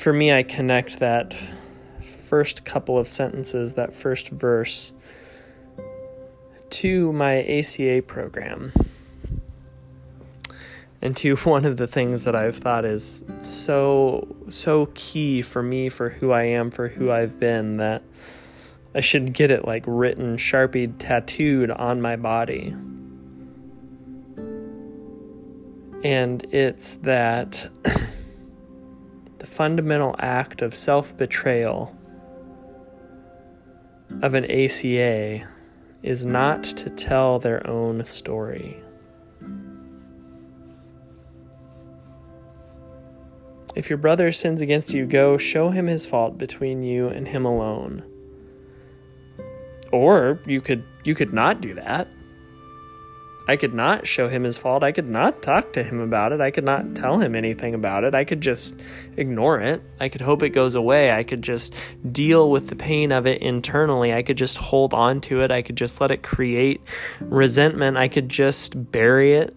For 0.00 0.14
me, 0.14 0.32
I 0.32 0.44
connect 0.44 1.00
that 1.00 1.34
first 2.02 2.64
couple 2.64 2.96
of 2.96 3.06
sentences, 3.06 3.74
that 3.74 3.94
first 3.94 4.30
verse 4.30 4.92
to 6.70 7.12
my 7.12 7.42
ACA 7.42 8.00
program. 8.06 8.72
And 11.02 11.14
to 11.18 11.36
one 11.44 11.66
of 11.66 11.76
the 11.76 11.86
things 11.86 12.24
that 12.24 12.34
I've 12.34 12.56
thought 12.56 12.86
is 12.86 13.22
so 13.42 14.26
so 14.48 14.88
key 14.94 15.42
for 15.42 15.62
me 15.62 15.90
for 15.90 16.08
who 16.08 16.32
I 16.32 16.44
am 16.44 16.70
for 16.70 16.88
who 16.88 17.10
I've 17.10 17.38
been 17.38 17.76
that 17.76 18.02
I 18.94 19.02
should 19.02 19.34
get 19.34 19.50
it 19.50 19.66
like 19.66 19.84
written 19.86 20.38
sharpie 20.38 20.94
tattooed 20.98 21.70
on 21.70 22.00
my 22.00 22.16
body. 22.16 22.74
And 26.02 26.46
it's 26.54 26.94
that 27.02 27.70
fundamental 29.60 30.16
act 30.20 30.62
of 30.62 30.74
self-betrayal 30.74 31.94
of 34.22 34.32
an 34.32 34.50
ACA 34.50 35.46
is 36.02 36.24
not 36.24 36.64
to 36.64 36.88
tell 36.88 37.38
their 37.38 37.66
own 37.66 38.02
story. 38.06 38.82
If 43.74 43.90
your 43.90 43.98
brother 43.98 44.32
sins 44.32 44.62
against 44.62 44.94
you, 44.94 45.04
go 45.04 45.36
show 45.36 45.68
him 45.68 45.86
his 45.86 46.06
fault 46.06 46.38
between 46.38 46.82
you 46.82 47.08
and 47.08 47.28
him 47.28 47.44
alone. 47.44 48.02
Or 49.92 50.40
you 50.46 50.62
could 50.62 50.82
you 51.04 51.14
could 51.14 51.34
not 51.34 51.60
do 51.60 51.74
that. 51.74 52.08
I 53.50 53.56
could 53.56 53.74
not 53.74 54.06
show 54.06 54.28
him 54.28 54.44
his 54.44 54.56
fault. 54.58 54.84
I 54.84 54.92
could 54.92 55.08
not 55.08 55.42
talk 55.42 55.72
to 55.72 55.82
him 55.82 55.98
about 55.98 56.30
it. 56.30 56.40
I 56.40 56.52
could 56.52 56.62
not 56.62 56.94
tell 56.94 57.18
him 57.18 57.34
anything 57.34 57.74
about 57.74 58.04
it. 58.04 58.14
I 58.14 58.22
could 58.22 58.40
just 58.40 58.76
ignore 59.16 59.60
it. 59.60 59.82
I 59.98 60.08
could 60.08 60.20
hope 60.20 60.44
it 60.44 60.50
goes 60.50 60.76
away. 60.76 61.10
I 61.10 61.24
could 61.24 61.42
just 61.42 61.74
deal 62.12 62.52
with 62.52 62.68
the 62.68 62.76
pain 62.76 63.10
of 63.10 63.26
it 63.26 63.42
internally. 63.42 64.14
I 64.14 64.22
could 64.22 64.36
just 64.36 64.56
hold 64.56 64.94
on 64.94 65.20
to 65.22 65.42
it. 65.42 65.50
I 65.50 65.62
could 65.62 65.74
just 65.74 66.00
let 66.00 66.12
it 66.12 66.22
create 66.22 66.80
resentment. 67.22 67.96
I 67.96 68.06
could 68.06 68.28
just 68.28 68.92
bury 68.92 69.32
it. 69.32 69.56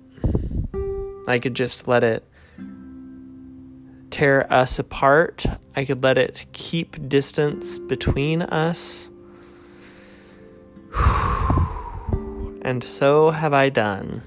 I 1.28 1.38
could 1.38 1.54
just 1.54 1.88
let 1.88 2.04
it 2.04 2.28
tear 4.10 4.52
us 4.52 4.80
apart. 4.80 5.46
I 5.76 5.86
could 5.86 6.02
let 6.02 6.18
it 6.18 6.48
keep 6.52 7.08
distance 7.08 7.78
between 7.78 8.42
us. 8.42 9.12
And 12.64 12.82
so 12.82 13.30
have 13.30 13.54
I 13.54 13.68
done. 13.68 14.24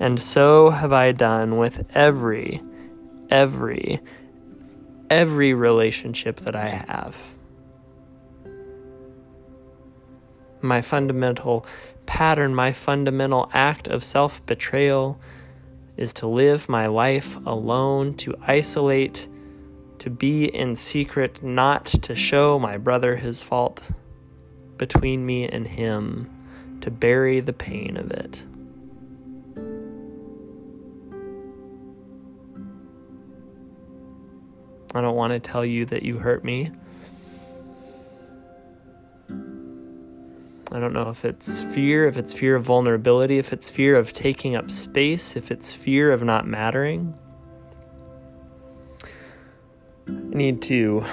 And 0.00 0.22
so 0.22 0.70
have 0.70 0.92
I 0.92 1.12
done 1.12 1.58
with 1.58 1.86
every, 1.94 2.62
every, 3.28 4.00
every 5.10 5.52
relationship 5.52 6.40
that 6.40 6.56
I 6.56 6.68
have. 6.68 7.16
My 10.62 10.80
fundamental 10.80 11.66
pattern, 12.06 12.54
my 12.54 12.72
fundamental 12.72 13.50
act 13.52 13.88
of 13.88 14.02
self 14.02 14.44
betrayal 14.46 15.20
is 15.98 16.14
to 16.14 16.26
live 16.26 16.68
my 16.68 16.86
life 16.86 17.36
alone, 17.46 18.14
to 18.14 18.34
isolate, 18.42 19.28
to 19.98 20.08
be 20.08 20.44
in 20.46 20.76
secret, 20.76 21.42
not 21.42 21.86
to 21.86 22.14
show 22.14 22.58
my 22.58 22.78
brother 22.78 23.16
his 23.16 23.42
fault 23.42 23.82
between 24.78 25.24
me 25.24 25.48
and 25.48 25.66
him 25.66 26.35
to 26.80 26.90
bury 26.90 27.40
the 27.40 27.52
pain 27.52 27.96
of 27.96 28.10
it. 28.10 28.38
I 34.94 35.00
don't 35.02 35.16
want 35.16 35.32
to 35.32 35.40
tell 35.40 35.64
you 35.64 35.84
that 35.86 36.04
you 36.04 36.18
hurt 36.18 36.44
me. 36.44 36.70
I 40.72 40.80
don't 40.80 40.92
know 40.92 41.10
if 41.10 41.24
it's 41.24 41.62
fear, 41.62 42.06
if 42.06 42.16
it's 42.16 42.32
fear 42.32 42.56
of 42.56 42.64
vulnerability, 42.64 43.38
if 43.38 43.52
it's 43.52 43.68
fear 43.70 43.96
of 43.96 44.12
taking 44.12 44.56
up 44.56 44.70
space, 44.70 45.36
if 45.36 45.50
it's 45.50 45.72
fear 45.72 46.12
of 46.12 46.22
not 46.22 46.46
mattering. 46.46 47.18
I 50.08 50.12
need 50.12 50.62
to 50.62 51.04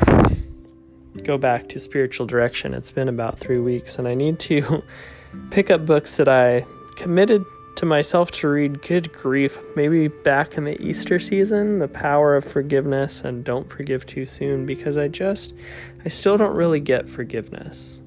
go 1.24 1.38
back 1.38 1.70
to 1.70 1.80
spiritual 1.80 2.26
direction. 2.26 2.74
It's 2.74 2.92
been 2.92 3.10
about 3.10 3.40
three 3.40 3.60
weeks, 3.60 3.98
and 3.98 4.08
I 4.08 4.16
need 4.16 4.40
to 4.40 4.84
pick 5.50 5.70
up 5.70 5.86
books 5.86 6.18
that 6.18 6.28
I 6.28 6.66
committed 6.96 7.46
to 7.76 7.86
myself 7.86 8.32
to 8.32 8.48
read. 8.48 8.82
Good 8.82 9.12
grief, 9.14 9.58
maybe 9.76 10.08
back 10.08 10.58
in 10.58 10.64
the 10.64 10.80
Easter 10.82 11.20
season, 11.20 11.80
The 11.80 11.88
Power 11.88 12.36
of 12.36 12.46
Forgiveness 12.46 13.22
and 13.22 13.44
Don't 13.44 13.70
Forgive 13.70 14.06
Too 14.06 14.26
Soon, 14.26 14.66
because 14.66 14.98
I 14.98 15.08
just, 15.08 15.54
I 16.06 16.10
still 16.10 16.38
don't 16.38 16.56
really 16.56 16.80
get 16.80 17.08
forgiveness. 17.08 18.02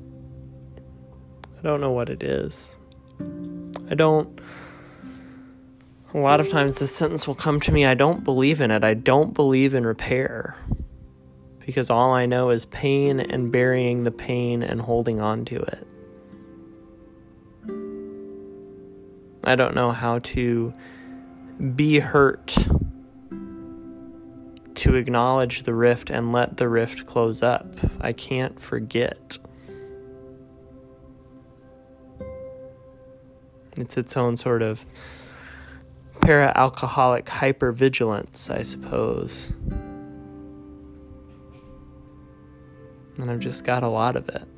I 1.58 1.62
don't 1.62 1.80
know 1.80 1.92
what 1.92 2.08
it 2.08 2.22
is. 2.22 2.78
I 3.90 3.94
don't. 3.94 4.40
A 6.14 6.18
lot 6.18 6.40
of 6.40 6.48
times 6.48 6.78
this 6.78 6.94
sentence 6.94 7.26
will 7.26 7.34
come 7.34 7.60
to 7.60 7.72
me 7.72 7.84
I 7.84 7.94
don't 7.94 8.24
believe 8.24 8.60
in 8.60 8.70
it. 8.70 8.84
I 8.84 8.94
don't 8.94 9.34
believe 9.34 9.74
in 9.74 9.86
repair. 9.86 10.56
Because 11.64 11.90
all 11.90 12.12
I 12.12 12.26
know 12.26 12.50
is 12.50 12.64
pain 12.66 13.18
and 13.18 13.50
burying 13.50 14.04
the 14.04 14.12
pain 14.12 14.62
and 14.62 14.80
holding 14.80 15.20
on 15.20 15.44
to 15.46 15.56
it. 15.56 15.86
I 19.46 19.54
don't 19.54 19.76
know 19.76 19.92
how 19.92 20.18
to 20.18 20.74
be 21.76 22.00
hurt 22.00 22.56
to 24.74 24.94
acknowledge 24.96 25.62
the 25.62 25.72
rift 25.72 26.10
and 26.10 26.32
let 26.32 26.56
the 26.56 26.68
rift 26.68 27.06
close 27.06 27.44
up. 27.44 27.64
I 28.00 28.12
can't 28.12 28.60
forget. 28.60 29.38
It's 33.76 33.96
its 33.96 34.16
own 34.16 34.36
sort 34.36 34.62
of 34.62 34.84
para 36.20 36.52
alcoholic 36.56 37.26
hypervigilance, 37.26 38.50
I 38.50 38.64
suppose. 38.64 39.52
And 43.18 43.30
I've 43.30 43.38
just 43.38 43.64
got 43.64 43.84
a 43.84 43.88
lot 43.88 44.16
of 44.16 44.28
it. 44.28 44.48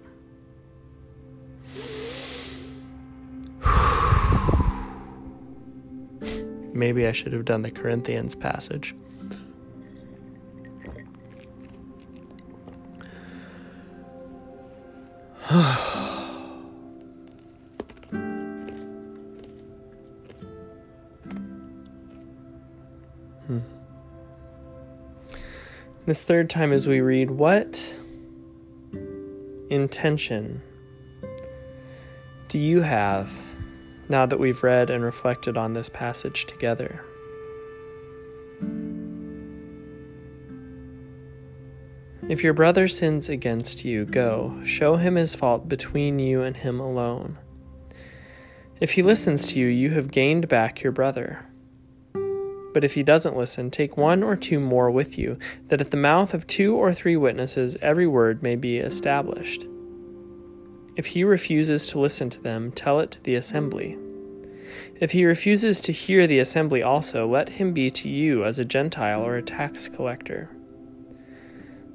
Maybe 6.89 7.07
I 7.07 7.13
should 7.13 7.35
have 7.35 7.45
done 7.45 7.61
the 7.61 7.71
Corinthians 7.71 8.35
passage. 8.35 8.95
hmm. 23.47 23.59
This 26.07 26.25
third 26.25 26.49
time, 26.49 26.73
as 26.73 26.89
we 26.89 27.03
read, 27.03 27.33
what 27.33 27.95
intention 29.69 30.63
do 32.49 32.59
you 32.59 32.81
have 32.81 33.31
now 34.09 34.27
that 34.27 34.39
we've 34.39 34.63
read 34.63 34.91
and 34.91 35.05
reflected 35.05 35.57
on 35.57 35.73
this 35.73 35.89
passage 35.89 36.47
together. 36.47 37.05
If 42.29 42.43
your 42.43 42.53
brother 42.53 42.89
sins 42.89 43.31
against 43.31 43.87
you, 43.87 44.05
go, 44.05 44.61
show 44.63 44.97
him 44.97 45.15
his 45.15 45.35
fault 45.35 45.67
between 45.67 46.19
you 46.19 46.43
and 46.43 46.57
him 46.57 46.79
alone. 46.79 47.39
If 48.81 48.93
he 48.93 49.03
listens 49.03 49.49
to 49.49 49.59
you, 49.59 49.67
you 49.67 49.91
have 49.93 50.11
gained 50.11 50.47
back 50.47 50.83
your 50.83 50.93
brother. 50.93 51.47
But 52.75 52.85
if 52.85 52.95
he 52.95 53.03
doesn't 53.03 53.37
listen, 53.37 53.71
take 53.71 53.97
one 53.97 54.23
or 54.23 54.37
two 54.37 54.61
more 54.61 54.91
with 54.91 55.17
you, 55.17 55.39
that 55.69 55.81
at 55.81 55.91
the 55.91 55.97
mouth 55.97 56.35
of 56.35 56.47
two 56.47 56.77
or 56.77 56.93
three 56.93 57.17
witnesses 57.17 57.79
every 57.81 58.07
word 58.07 58.43
may 58.43 58.57
be 58.57 58.77
established. 58.77 59.67
If 60.99 61.07
he 61.07 61.23
refuses 61.23 61.87
to 61.87 62.01
listen 62.01 62.29
to 62.31 62.41
them, 62.41 62.73
tell 62.73 62.99
it 62.99 63.13
to 63.13 63.23
the 63.23 63.37
assembly. 63.37 63.97
If 65.01 65.13
he 65.13 65.25
refuses 65.25 65.81
to 65.83 65.93
hear 65.93 66.27
the 66.27 66.41
assembly 66.41 66.83
also, 66.83 67.25
let 67.25 67.51
him 67.51 67.73
be 67.73 67.89
to 67.91 68.09
you 68.09 68.45
as 68.45 68.59
a 68.59 68.65
Gentile 68.65 69.23
or 69.23 69.37
a 69.37 69.43
tax 69.43 69.87
collector. 69.87 70.51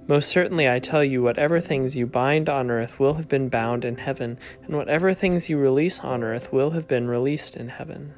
Most 0.07 0.29
certainly 0.29 0.69
I 0.69 0.79
tell 0.79 1.03
you, 1.03 1.21
whatever 1.21 1.59
things 1.59 1.97
you 1.97 2.07
bind 2.07 2.47
on 2.47 2.71
earth 2.71 2.97
will 2.97 3.15
have 3.15 3.27
been 3.27 3.49
bound 3.49 3.83
in 3.83 3.97
heaven, 3.97 4.39
and 4.63 4.77
whatever 4.77 5.13
things 5.13 5.49
you 5.49 5.57
release 5.57 5.99
on 5.99 6.23
earth 6.23 6.53
will 6.53 6.71
have 6.71 6.87
been 6.87 7.09
released 7.09 7.57
in 7.57 7.67
heaven. 7.67 8.13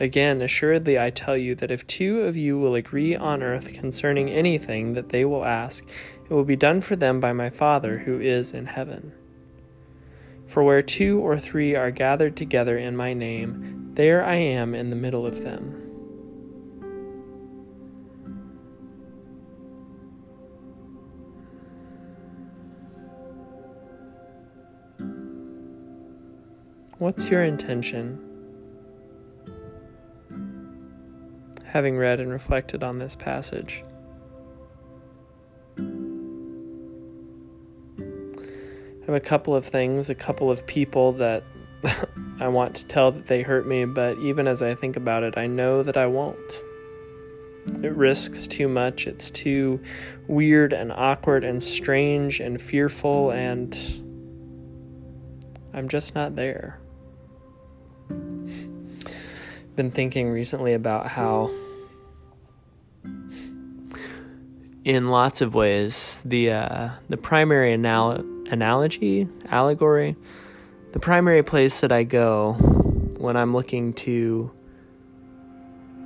Again, 0.00 0.40
assuredly 0.40 0.98
I 0.98 1.10
tell 1.10 1.36
you 1.36 1.54
that 1.56 1.70
if 1.70 1.86
two 1.86 2.20
of 2.22 2.34
you 2.34 2.58
will 2.58 2.76
agree 2.76 3.14
on 3.14 3.42
earth 3.42 3.74
concerning 3.74 4.30
anything 4.30 4.94
that 4.94 5.10
they 5.10 5.26
will 5.26 5.44
ask, 5.44 5.84
it 6.24 6.32
will 6.32 6.44
be 6.44 6.56
done 6.56 6.80
for 6.80 6.96
them 6.96 7.20
by 7.20 7.34
my 7.34 7.50
Father 7.50 7.98
who 7.98 8.18
is 8.18 8.54
in 8.54 8.64
heaven. 8.64 9.12
For 10.50 10.64
where 10.64 10.82
two 10.82 11.20
or 11.20 11.38
three 11.38 11.76
are 11.76 11.92
gathered 11.92 12.36
together 12.36 12.76
in 12.76 12.96
my 12.96 13.14
name, 13.14 13.92
there 13.94 14.24
I 14.24 14.34
am 14.34 14.74
in 14.74 14.90
the 14.90 14.96
middle 14.96 15.24
of 15.24 15.44
them. 15.44 15.76
What's 26.98 27.26
your 27.30 27.44
intention? 27.44 28.26
having 31.64 31.96
read 31.96 32.18
and 32.18 32.32
reflected 32.32 32.82
on 32.82 32.98
this 32.98 33.14
passage. 33.14 33.84
Have 39.10 39.22
a 39.22 39.24
couple 39.24 39.54
of 39.54 39.66
things, 39.66 40.08
a 40.10 40.14
couple 40.14 40.50
of 40.50 40.66
people 40.66 41.12
that 41.12 41.42
I 42.40 42.48
want 42.48 42.76
to 42.76 42.84
tell 42.86 43.12
that 43.12 43.26
they 43.26 43.42
hurt 43.42 43.66
me, 43.66 43.84
but 43.84 44.18
even 44.18 44.46
as 44.46 44.62
I 44.62 44.74
think 44.74 44.96
about 44.96 45.22
it, 45.22 45.36
I 45.36 45.46
know 45.46 45.82
that 45.82 45.96
I 45.96 46.06
won't. 46.06 46.64
It 47.82 47.94
risks 47.94 48.46
too 48.46 48.68
much. 48.68 49.06
It's 49.06 49.30
too 49.30 49.80
weird 50.26 50.72
and 50.72 50.92
awkward 50.92 51.44
and 51.44 51.62
strange 51.62 52.40
and 52.40 52.60
fearful, 52.60 53.30
and 53.30 53.74
I'm 55.74 55.88
just 55.88 56.14
not 56.14 56.36
there 56.36 56.80
been 59.80 59.90
thinking 59.90 60.28
recently 60.28 60.74
about 60.74 61.06
how 61.06 61.50
in 64.84 65.08
lots 65.08 65.40
of 65.40 65.54
ways 65.54 66.20
the 66.24 66.50
uh, 66.50 66.90
the 67.08 67.16
primary 67.16 67.72
anal- 67.72 68.22
analogy 68.50 69.26
allegory 69.48 70.16
the 70.92 70.98
primary 70.98 71.42
place 71.42 71.80
that 71.80 71.92
I 71.92 72.02
go 72.02 72.54
when 73.16 73.36
I'm 73.36 73.54
looking 73.54 73.92
to 73.94 74.50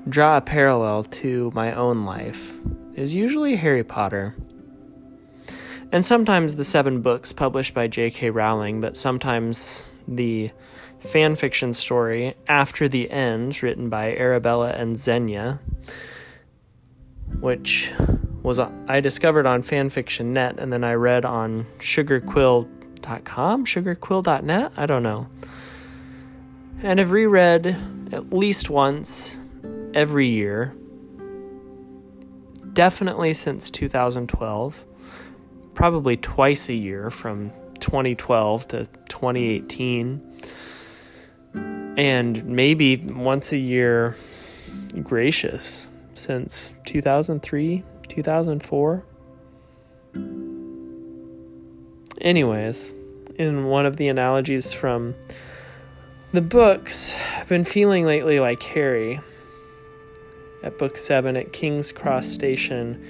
draw 0.08 0.36
a 0.36 0.40
parallel 0.42 1.04
to 1.04 1.50
my 1.54 1.72
own 1.72 2.04
life 2.04 2.58
is 2.94 3.14
usually 3.14 3.56
Harry 3.56 3.82
Potter. 3.82 4.34
And 5.90 6.04
sometimes 6.04 6.56
the 6.56 6.64
seven 6.64 7.00
books 7.00 7.32
published 7.32 7.72
by 7.72 7.86
J.K. 7.86 8.30
Rowling, 8.30 8.80
but 8.80 8.96
sometimes 8.96 9.88
the 10.06 10.50
fan 11.00 11.36
fiction 11.36 11.72
story 11.72 12.34
After 12.48 12.88
the 12.88 13.10
End, 13.10 13.62
written 13.62 13.88
by 13.88 14.14
Arabella 14.16 14.70
and 14.70 14.96
Zsenya, 14.96 15.60
which 17.40 17.90
was 18.44 18.60
uh, 18.60 18.70
I 18.86 19.00
discovered 19.00 19.46
on 19.46 19.64
fanfiction.net 19.64 20.58
and 20.58 20.72
then 20.72 20.84
I 20.84 20.94
read 20.94 21.24
on 21.24 21.66
sugarquill.com, 21.78 23.64
sugarquill.net, 23.64 24.72
I 24.76 24.86
don't 24.86 25.02
know. 25.02 25.26
And 26.82 27.00
have 27.00 27.10
reread 27.10 27.76
at 28.12 28.32
least 28.32 28.70
once 28.70 29.40
every 29.94 30.28
year. 30.28 30.74
Definitely 32.74 33.34
since 33.34 33.70
2012. 33.70 34.84
Probably 35.74 36.16
twice 36.18 36.68
a 36.68 36.74
year 36.74 37.10
from 37.10 37.50
2012 37.80 38.68
to 38.68 38.86
2018 39.08 40.20
and 41.96 42.44
maybe 42.44 42.96
once 42.96 43.52
a 43.52 43.56
year 43.56 44.16
gracious 45.02 45.88
since 46.14 46.74
2003, 46.86 47.82
2004. 48.08 49.04
Anyways, 52.20 52.94
in 53.36 53.66
one 53.66 53.86
of 53.86 53.96
the 53.96 54.08
analogies 54.08 54.72
from 54.72 55.14
the 56.32 56.40
books, 56.40 57.14
I've 57.36 57.48
been 57.48 57.64
feeling 57.64 58.06
lately 58.06 58.40
like 58.40 58.62
Harry 58.62 59.20
at 60.62 60.78
book 60.78 60.96
7 60.96 61.36
at 61.36 61.52
King's 61.52 61.92
Cross 61.92 62.28
Station 62.28 63.04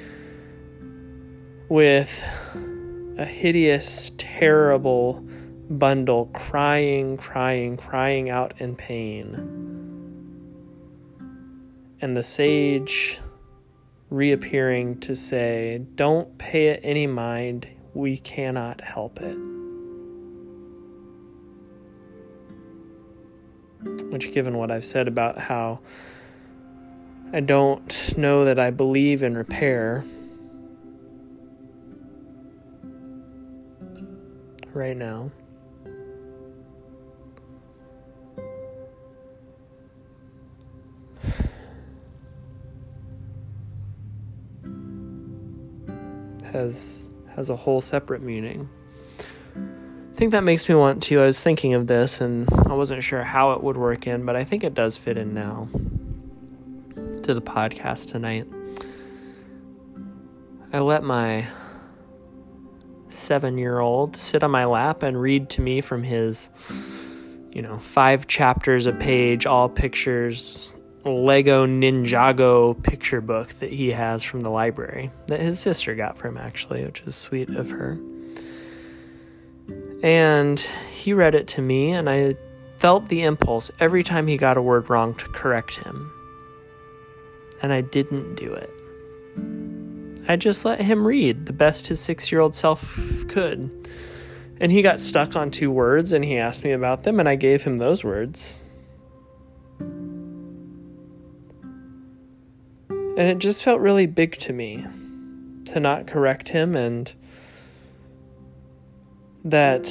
with 1.68 2.10
a 3.16 3.24
hideous, 3.24 4.10
terrible 4.18 5.24
bundle 5.70 6.26
crying, 6.34 7.16
crying, 7.16 7.76
crying 7.76 8.30
out 8.30 8.54
in 8.58 8.74
pain. 8.74 9.34
And 12.00 12.16
the 12.16 12.22
sage 12.22 13.20
reappearing 14.14 15.00
to 15.00 15.16
say, 15.16 15.84
Don't 15.96 16.38
pay 16.38 16.68
it 16.68 16.80
any 16.82 17.06
mind, 17.06 17.66
we 17.94 18.16
cannot 18.16 18.80
help 18.80 19.20
it. 19.20 19.36
Which, 24.10 24.32
given 24.32 24.56
what 24.56 24.70
I've 24.70 24.84
said 24.84 25.08
about 25.08 25.38
how 25.38 25.80
I 27.32 27.40
don't 27.40 28.16
know 28.16 28.44
that 28.44 28.58
I 28.58 28.70
believe 28.70 29.22
in 29.22 29.36
repair 29.36 30.04
right 34.72 34.96
now. 34.96 35.30
Has 46.54 47.10
has 47.36 47.50
a 47.50 47.56
whole 47.56 47.80
separate 47.80 48.22
meaning. 48.22 48.68
I 49.56 50.16
think 50.16 50.30
that 50.30 50.44
makes 50.44 50.68
me 50.68 50.74
want 50.76 51.02
to. 51.04 51.20
I 51.20 51.26
was 51.26 51.40
thinking 51.40 51.74
of 51.74 51.88
this 51.88 52.20
and 52.20 52.48
I 52.66 52.72
wasn't 52.74 53.02
sure 53.02 53.22
how 53.22 53.52
it 53.52 53.62
would 53.62 53.76
work 53.76 54.06
in, 54.06 54.24
but 54.24 54.36
I 54.36 54.44
think 54.44 54.62
it 54.62 54.72
does 54.72 54.96
fit 54.96 55.18
in 55.18 55.34
now 55.34 55.68
to 56.94 57.34
the 57.34 57.42
podcast 57.42 58.10
tonight. 58.10 58.46
I 60.72 60.78
let 60.78 61.02
my 61.02 61.46
seven 63.08 63.58
year 63.58 63.80
old 63.80 64.16
sit 64.16 64.42
on 64.42 64.50
my 64.50 64.64
lap 64.64 65.02
and 65.02 65.20
read 65.20 65.50
to 65.50 65.60
me 65.60 65.80
from 65.80 66.02
his, 66.02 66.50
you 67.52 67.62
know, 67.62 67.78
five 67.78 68.26
chapters 68.26 68.86
a 68.86 68.92
page, 68.92 69.46
all 69.46 69.68
pictures, 69.68 70.72
Lego 71.04 71.66
Ninjago 71.66 72.82
picture 72.82 73.20
book 73.20 73.50
that 73.60 73.70
he 73.70 73.90
has 73.90 74.22
from 74.22 74.40
the 74.40 74.48
library 74.48 75.10
that 75.26 75.40
his 75.40 75.60
sister 75.60 75.94
got 75.94 76.16
for 76.16 76.28
him, 76.28 76.38
actually, 76.38 76.84
which 76.84 77.02
is 77.02 77.14
sweet 77.14 77.50
of 77.50 77.70
her. 77.70 77.98
And 80.02 80.60
he 80.92 81.12
read 81.12 81.34
it 81.34 81.48
to 81.48 81.62
me, 81.62 81.92
and 81.92 82.08
I 82.08 82.36
felt 82.78 83.08
the 83.08 83.22
impulse 83.22 83.70
every 83.80 84.02
time 84.02 84.26
he 84.26 84.36
got 84.36 84.56
a 84.56 84.62
word 84.62 84.88
wrong 84.90 85.14
to 85.16 85.24
correct 85.28 85.76
him. 85.76 86.10
And 87.62 87.72
I 87.72 87.82
didn't 87.82 88.34
do 88.34 88.52
it. 88.52 88.70
I 90.26 90.36
just 90.36 90.64
let 90.64 90.80
him 90.80 91.06
read 91.06 91.46
the 91.46 91.52
best 91.52 91.86
his 91.86 92.00
six 92.00 92.32
year 92.32 92.40
old 92.40 92.54
self 92.54 92.98
could. 93.28 93.88
And 94.60 94.72
he 94.72 94.80
got 94.80 95.00
stuck 95.00 95.36
on 95.36 95.50
two 95.50 95.70
words 95.70 96.12
and 96.12 96.24
he 96.24 96.38
asked 96.38 96.64
me 96.64 96.72
about 96.72 97.02
them, 97.02 97.20
and 97.20 97.28
I 97.28 97.36
gave 97.36 97.62
him 97.62 97.78
those 97.78 98.02
words. 98.02 98.63
And 103.16 103.28
it 103.28 103.38
just 103.38 103.62
felt 103.62 103.80
really 103.80 104.06
big 104.06 104.36
to 104.38 104.52
me 104.52 104.86
to 105.66 105.78
not 105.78 106.06
correct 106.06 106.48
him 106.48 106.74
and 106.74 107.12
that 109.44 109.88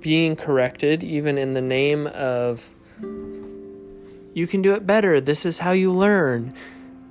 being 0.00 0.36
corrected, 0.36 1.02
even 1.02 1.38
in 1.38 1.54
the 1.54 1.62
name 1.62 2.06
of 2.08 2.70
you 4.34 4.46
can 4.46 4.60
do 4.60 4.74
it 4.74 4.86
better, 4.86 5.20
this 5.20 5.46
is 5.46 5.58
how 5.58 5.70
you 5.70 5.90
learn, 5.90 6.54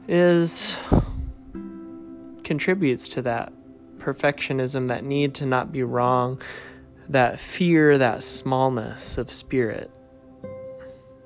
is 0.08 0.78
contributes 2.44 3.10
to 3.10 3.22
that 3.24 3.52
perfectionism, 3.98 4.88
that 4.88 5.04
need 5.04 5.34
to 5.36 5.46
not 5.46 5.72
be 5.72 5.84
wrong, 5.84 6.40
that 7.10 7.40
fear, 7.40 7.98
that 7.98 8.24
smallness 8.24 9.18
of 9.18 9.32
spirit 9.32 9.92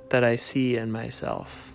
that 0.09 0.23
I 0.23 0.37
see 0.37 0.77
in 0.77 0.91
myself. 0.91 1.73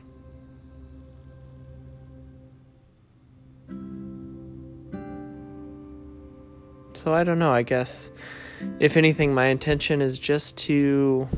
So 7.06 7.14
I 7.14 7.22
don't 7.22 7.38
know, 7.38 7.52
I 7.52 7.62
guess 7.62 8.10
if 8.80 8.96
anything, 8.96 9.32
my 9.32 9.44
intention 9.44 10.02
is 10.02 10.18
just 10.18 10.56
to 10.66 11.28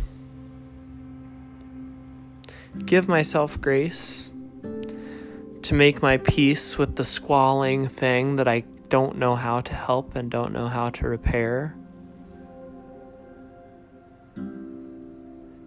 give 2.87 3.07
myself 3.07 3.61
grace, 3.61 4.33
to 5.61 5.75
make 5.75 6.01
my 6.01 6.17
peace 6.17 6.79
with 6.79 6.97
the 6.97 7.05
squalling 7.05 7.87
thing 7.87 8.37
that 8.37 8.49
I 8.49 8.65
don't 8.89 9.19
know 9.19 9.37
how 9.37 9.61
to 9.61 9.75
help 9.75 10.17
and 10.17 10.31
don't 10.31 10.55
know 10.55 10.69
how 10.69 10.89
to 10.89 11.07
repair. 11.07 11.77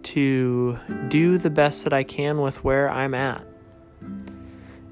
To 0.02 0.78
do 1.10 1.38
the 1.38 1.50
best 1.50 1.84
that 1.84 1.92
I 1.92 2.02
can 2.02 2.40
with 2.40 2.64
where 2.64 2.90
I'm 2.90 3.14
at. 3.14 3.44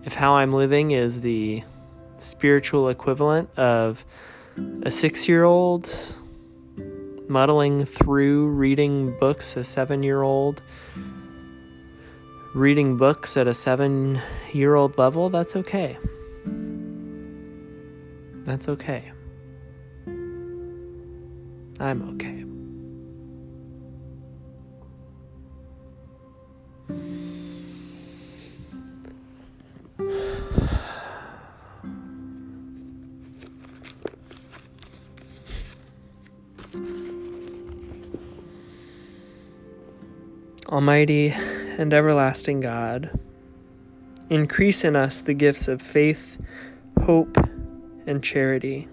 If 0.04 0.14
how 0.14 0.34
I'm 0.34 0.52
living 0.52 0.92
is 0.92 1.20
the 1.20 1.64
spiritual 2.18 2.88
equivalent 2.88 3.50
of 3.58 4.04
a 4.82 4.90
six 4.90 5.28
year 5.28 5.44
old 5.44 5.88
muddling 7.28 7.84
through 7.84 8.48
reading 8.48 9.16
books 9.18 9.56
a 9.56 9.64
seven 9.64 10.02
year 10.02 10.22
old, 10.22 10.62
reading 12.54 12.96
books 12.96 13.36
at 13.36 13.46
a 13.46 13.54
seven 13.54 14.20
year 14.52 14.74
old 14.74 14.98
level, 14.98 15.30
that's 15.30 15.54
okay. 15.56 15.96
That's 18.44 18.68
okay. 18.68 19.12
I'm 21.78 22.02
okay. 22.14 22.39
Almighty 40.66 41.30
and 41.30 41.92
everlasting 41.92 42.60
God, 42.60 43.18
increase 44.28 44.84
in 44.84 44.94
us 44.94 45.20
the 45.20 45.34
gifts 45.34 45.66
of 45.66 45.82
faith, 45.82 46.38
hope, 47.02 47.36
and 48.06 48.22
charity, 48.22 48.88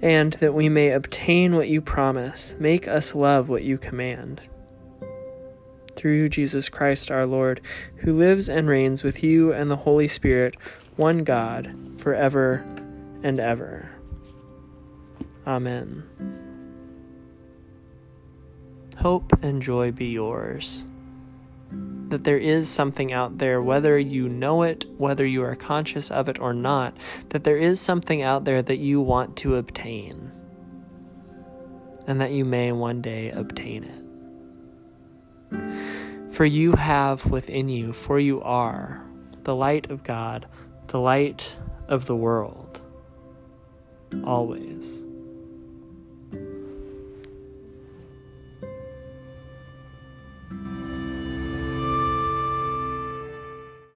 and 0.00 0.34
that 0.34 0.54
we 0.54 0.68
may 0.68 0.90
obtain 0.90 1.54
what 1.54 1.68
you 1.68 1.80
promise, 1.80 2.54
make 2.58 2.86
us 2.86 3.14
love 3.14 3.48
what 3.48 3.64
you 3.64 3.78
command. 3.78 4.40
Through 5.96 6.30
Jesus 6.30 6.68
Christ 6.68 7.10
our 7.10 7.26
Lord, 7.26 7.60
who 7.96 8.16
lives 8.16 8.48
and 8.48 8.68
reigns 8.68 9.04
with 9.04 9.22
you 9.22 9.52
and 9.52 9.70
the 9.70 9.76
Holy 9.76 10.08
Spirit, 10.08 10.56
one 10.96 11.24
God, 11.24 11.74
forever 11.98 12.64
and 13.22 13.38
ever. 13.38 13.91
Amen. 15.46 16.04
Hope 18.98 19.32
and 19.42 19.60
joy 19.60 19.90
be 19.90 20.06
yours. 20.06 20.84
That 22.08 22.22
there 22.24 22.38
is 22.38 22.68
something 22.68 23.12
out 23.12 23.38
there, 23.38 23.60
whether 23.60 23.98
you 23.98 24.28
know 24.28 24.62
it, 24.62 24.84
whether 24.98 25.26
you 25.26 25.42
are 25.42 25.56
conscious 25.56 26.10
of 26.10 26.28
it 26.28 26.38
or 26.38 26.52
not, 26.52 26.96
that 27.30 27.42
there 27.42 27.56
is 27.56 27.80
something 27.80 28.22
out 28.22 28.44
there 28.44 28.62
that 28.62 28.76
you 28.76 29.00
want 29.00 29.36
to 29.38 29.56
obtain, 29.56 30.30
and 32.06 32.20
that 32.20 32.32
you 32.32 32.44
may 32.44 32.70
one 32.70 33.00
day 33.02 33.30
obtain 33.30 33.84
it. 33.84 33.98
For 36.34 36.44
you 36.44 36.72
have 36.72 37.26
within 37.26 37.68
you, 37.68 37.92
for 37.92 38.18
you 38.18 38.42
are, 38.42 39.02
the 39.44 39.54
light 39.56 39.90
of 39.90 40.04
God, 40.04 40.46
the 40.88 41.00
light 41.00 41.56
of 41.88 42.06
the 42.06 42.16
world, 42.16 42.80
always. 44.24 45.01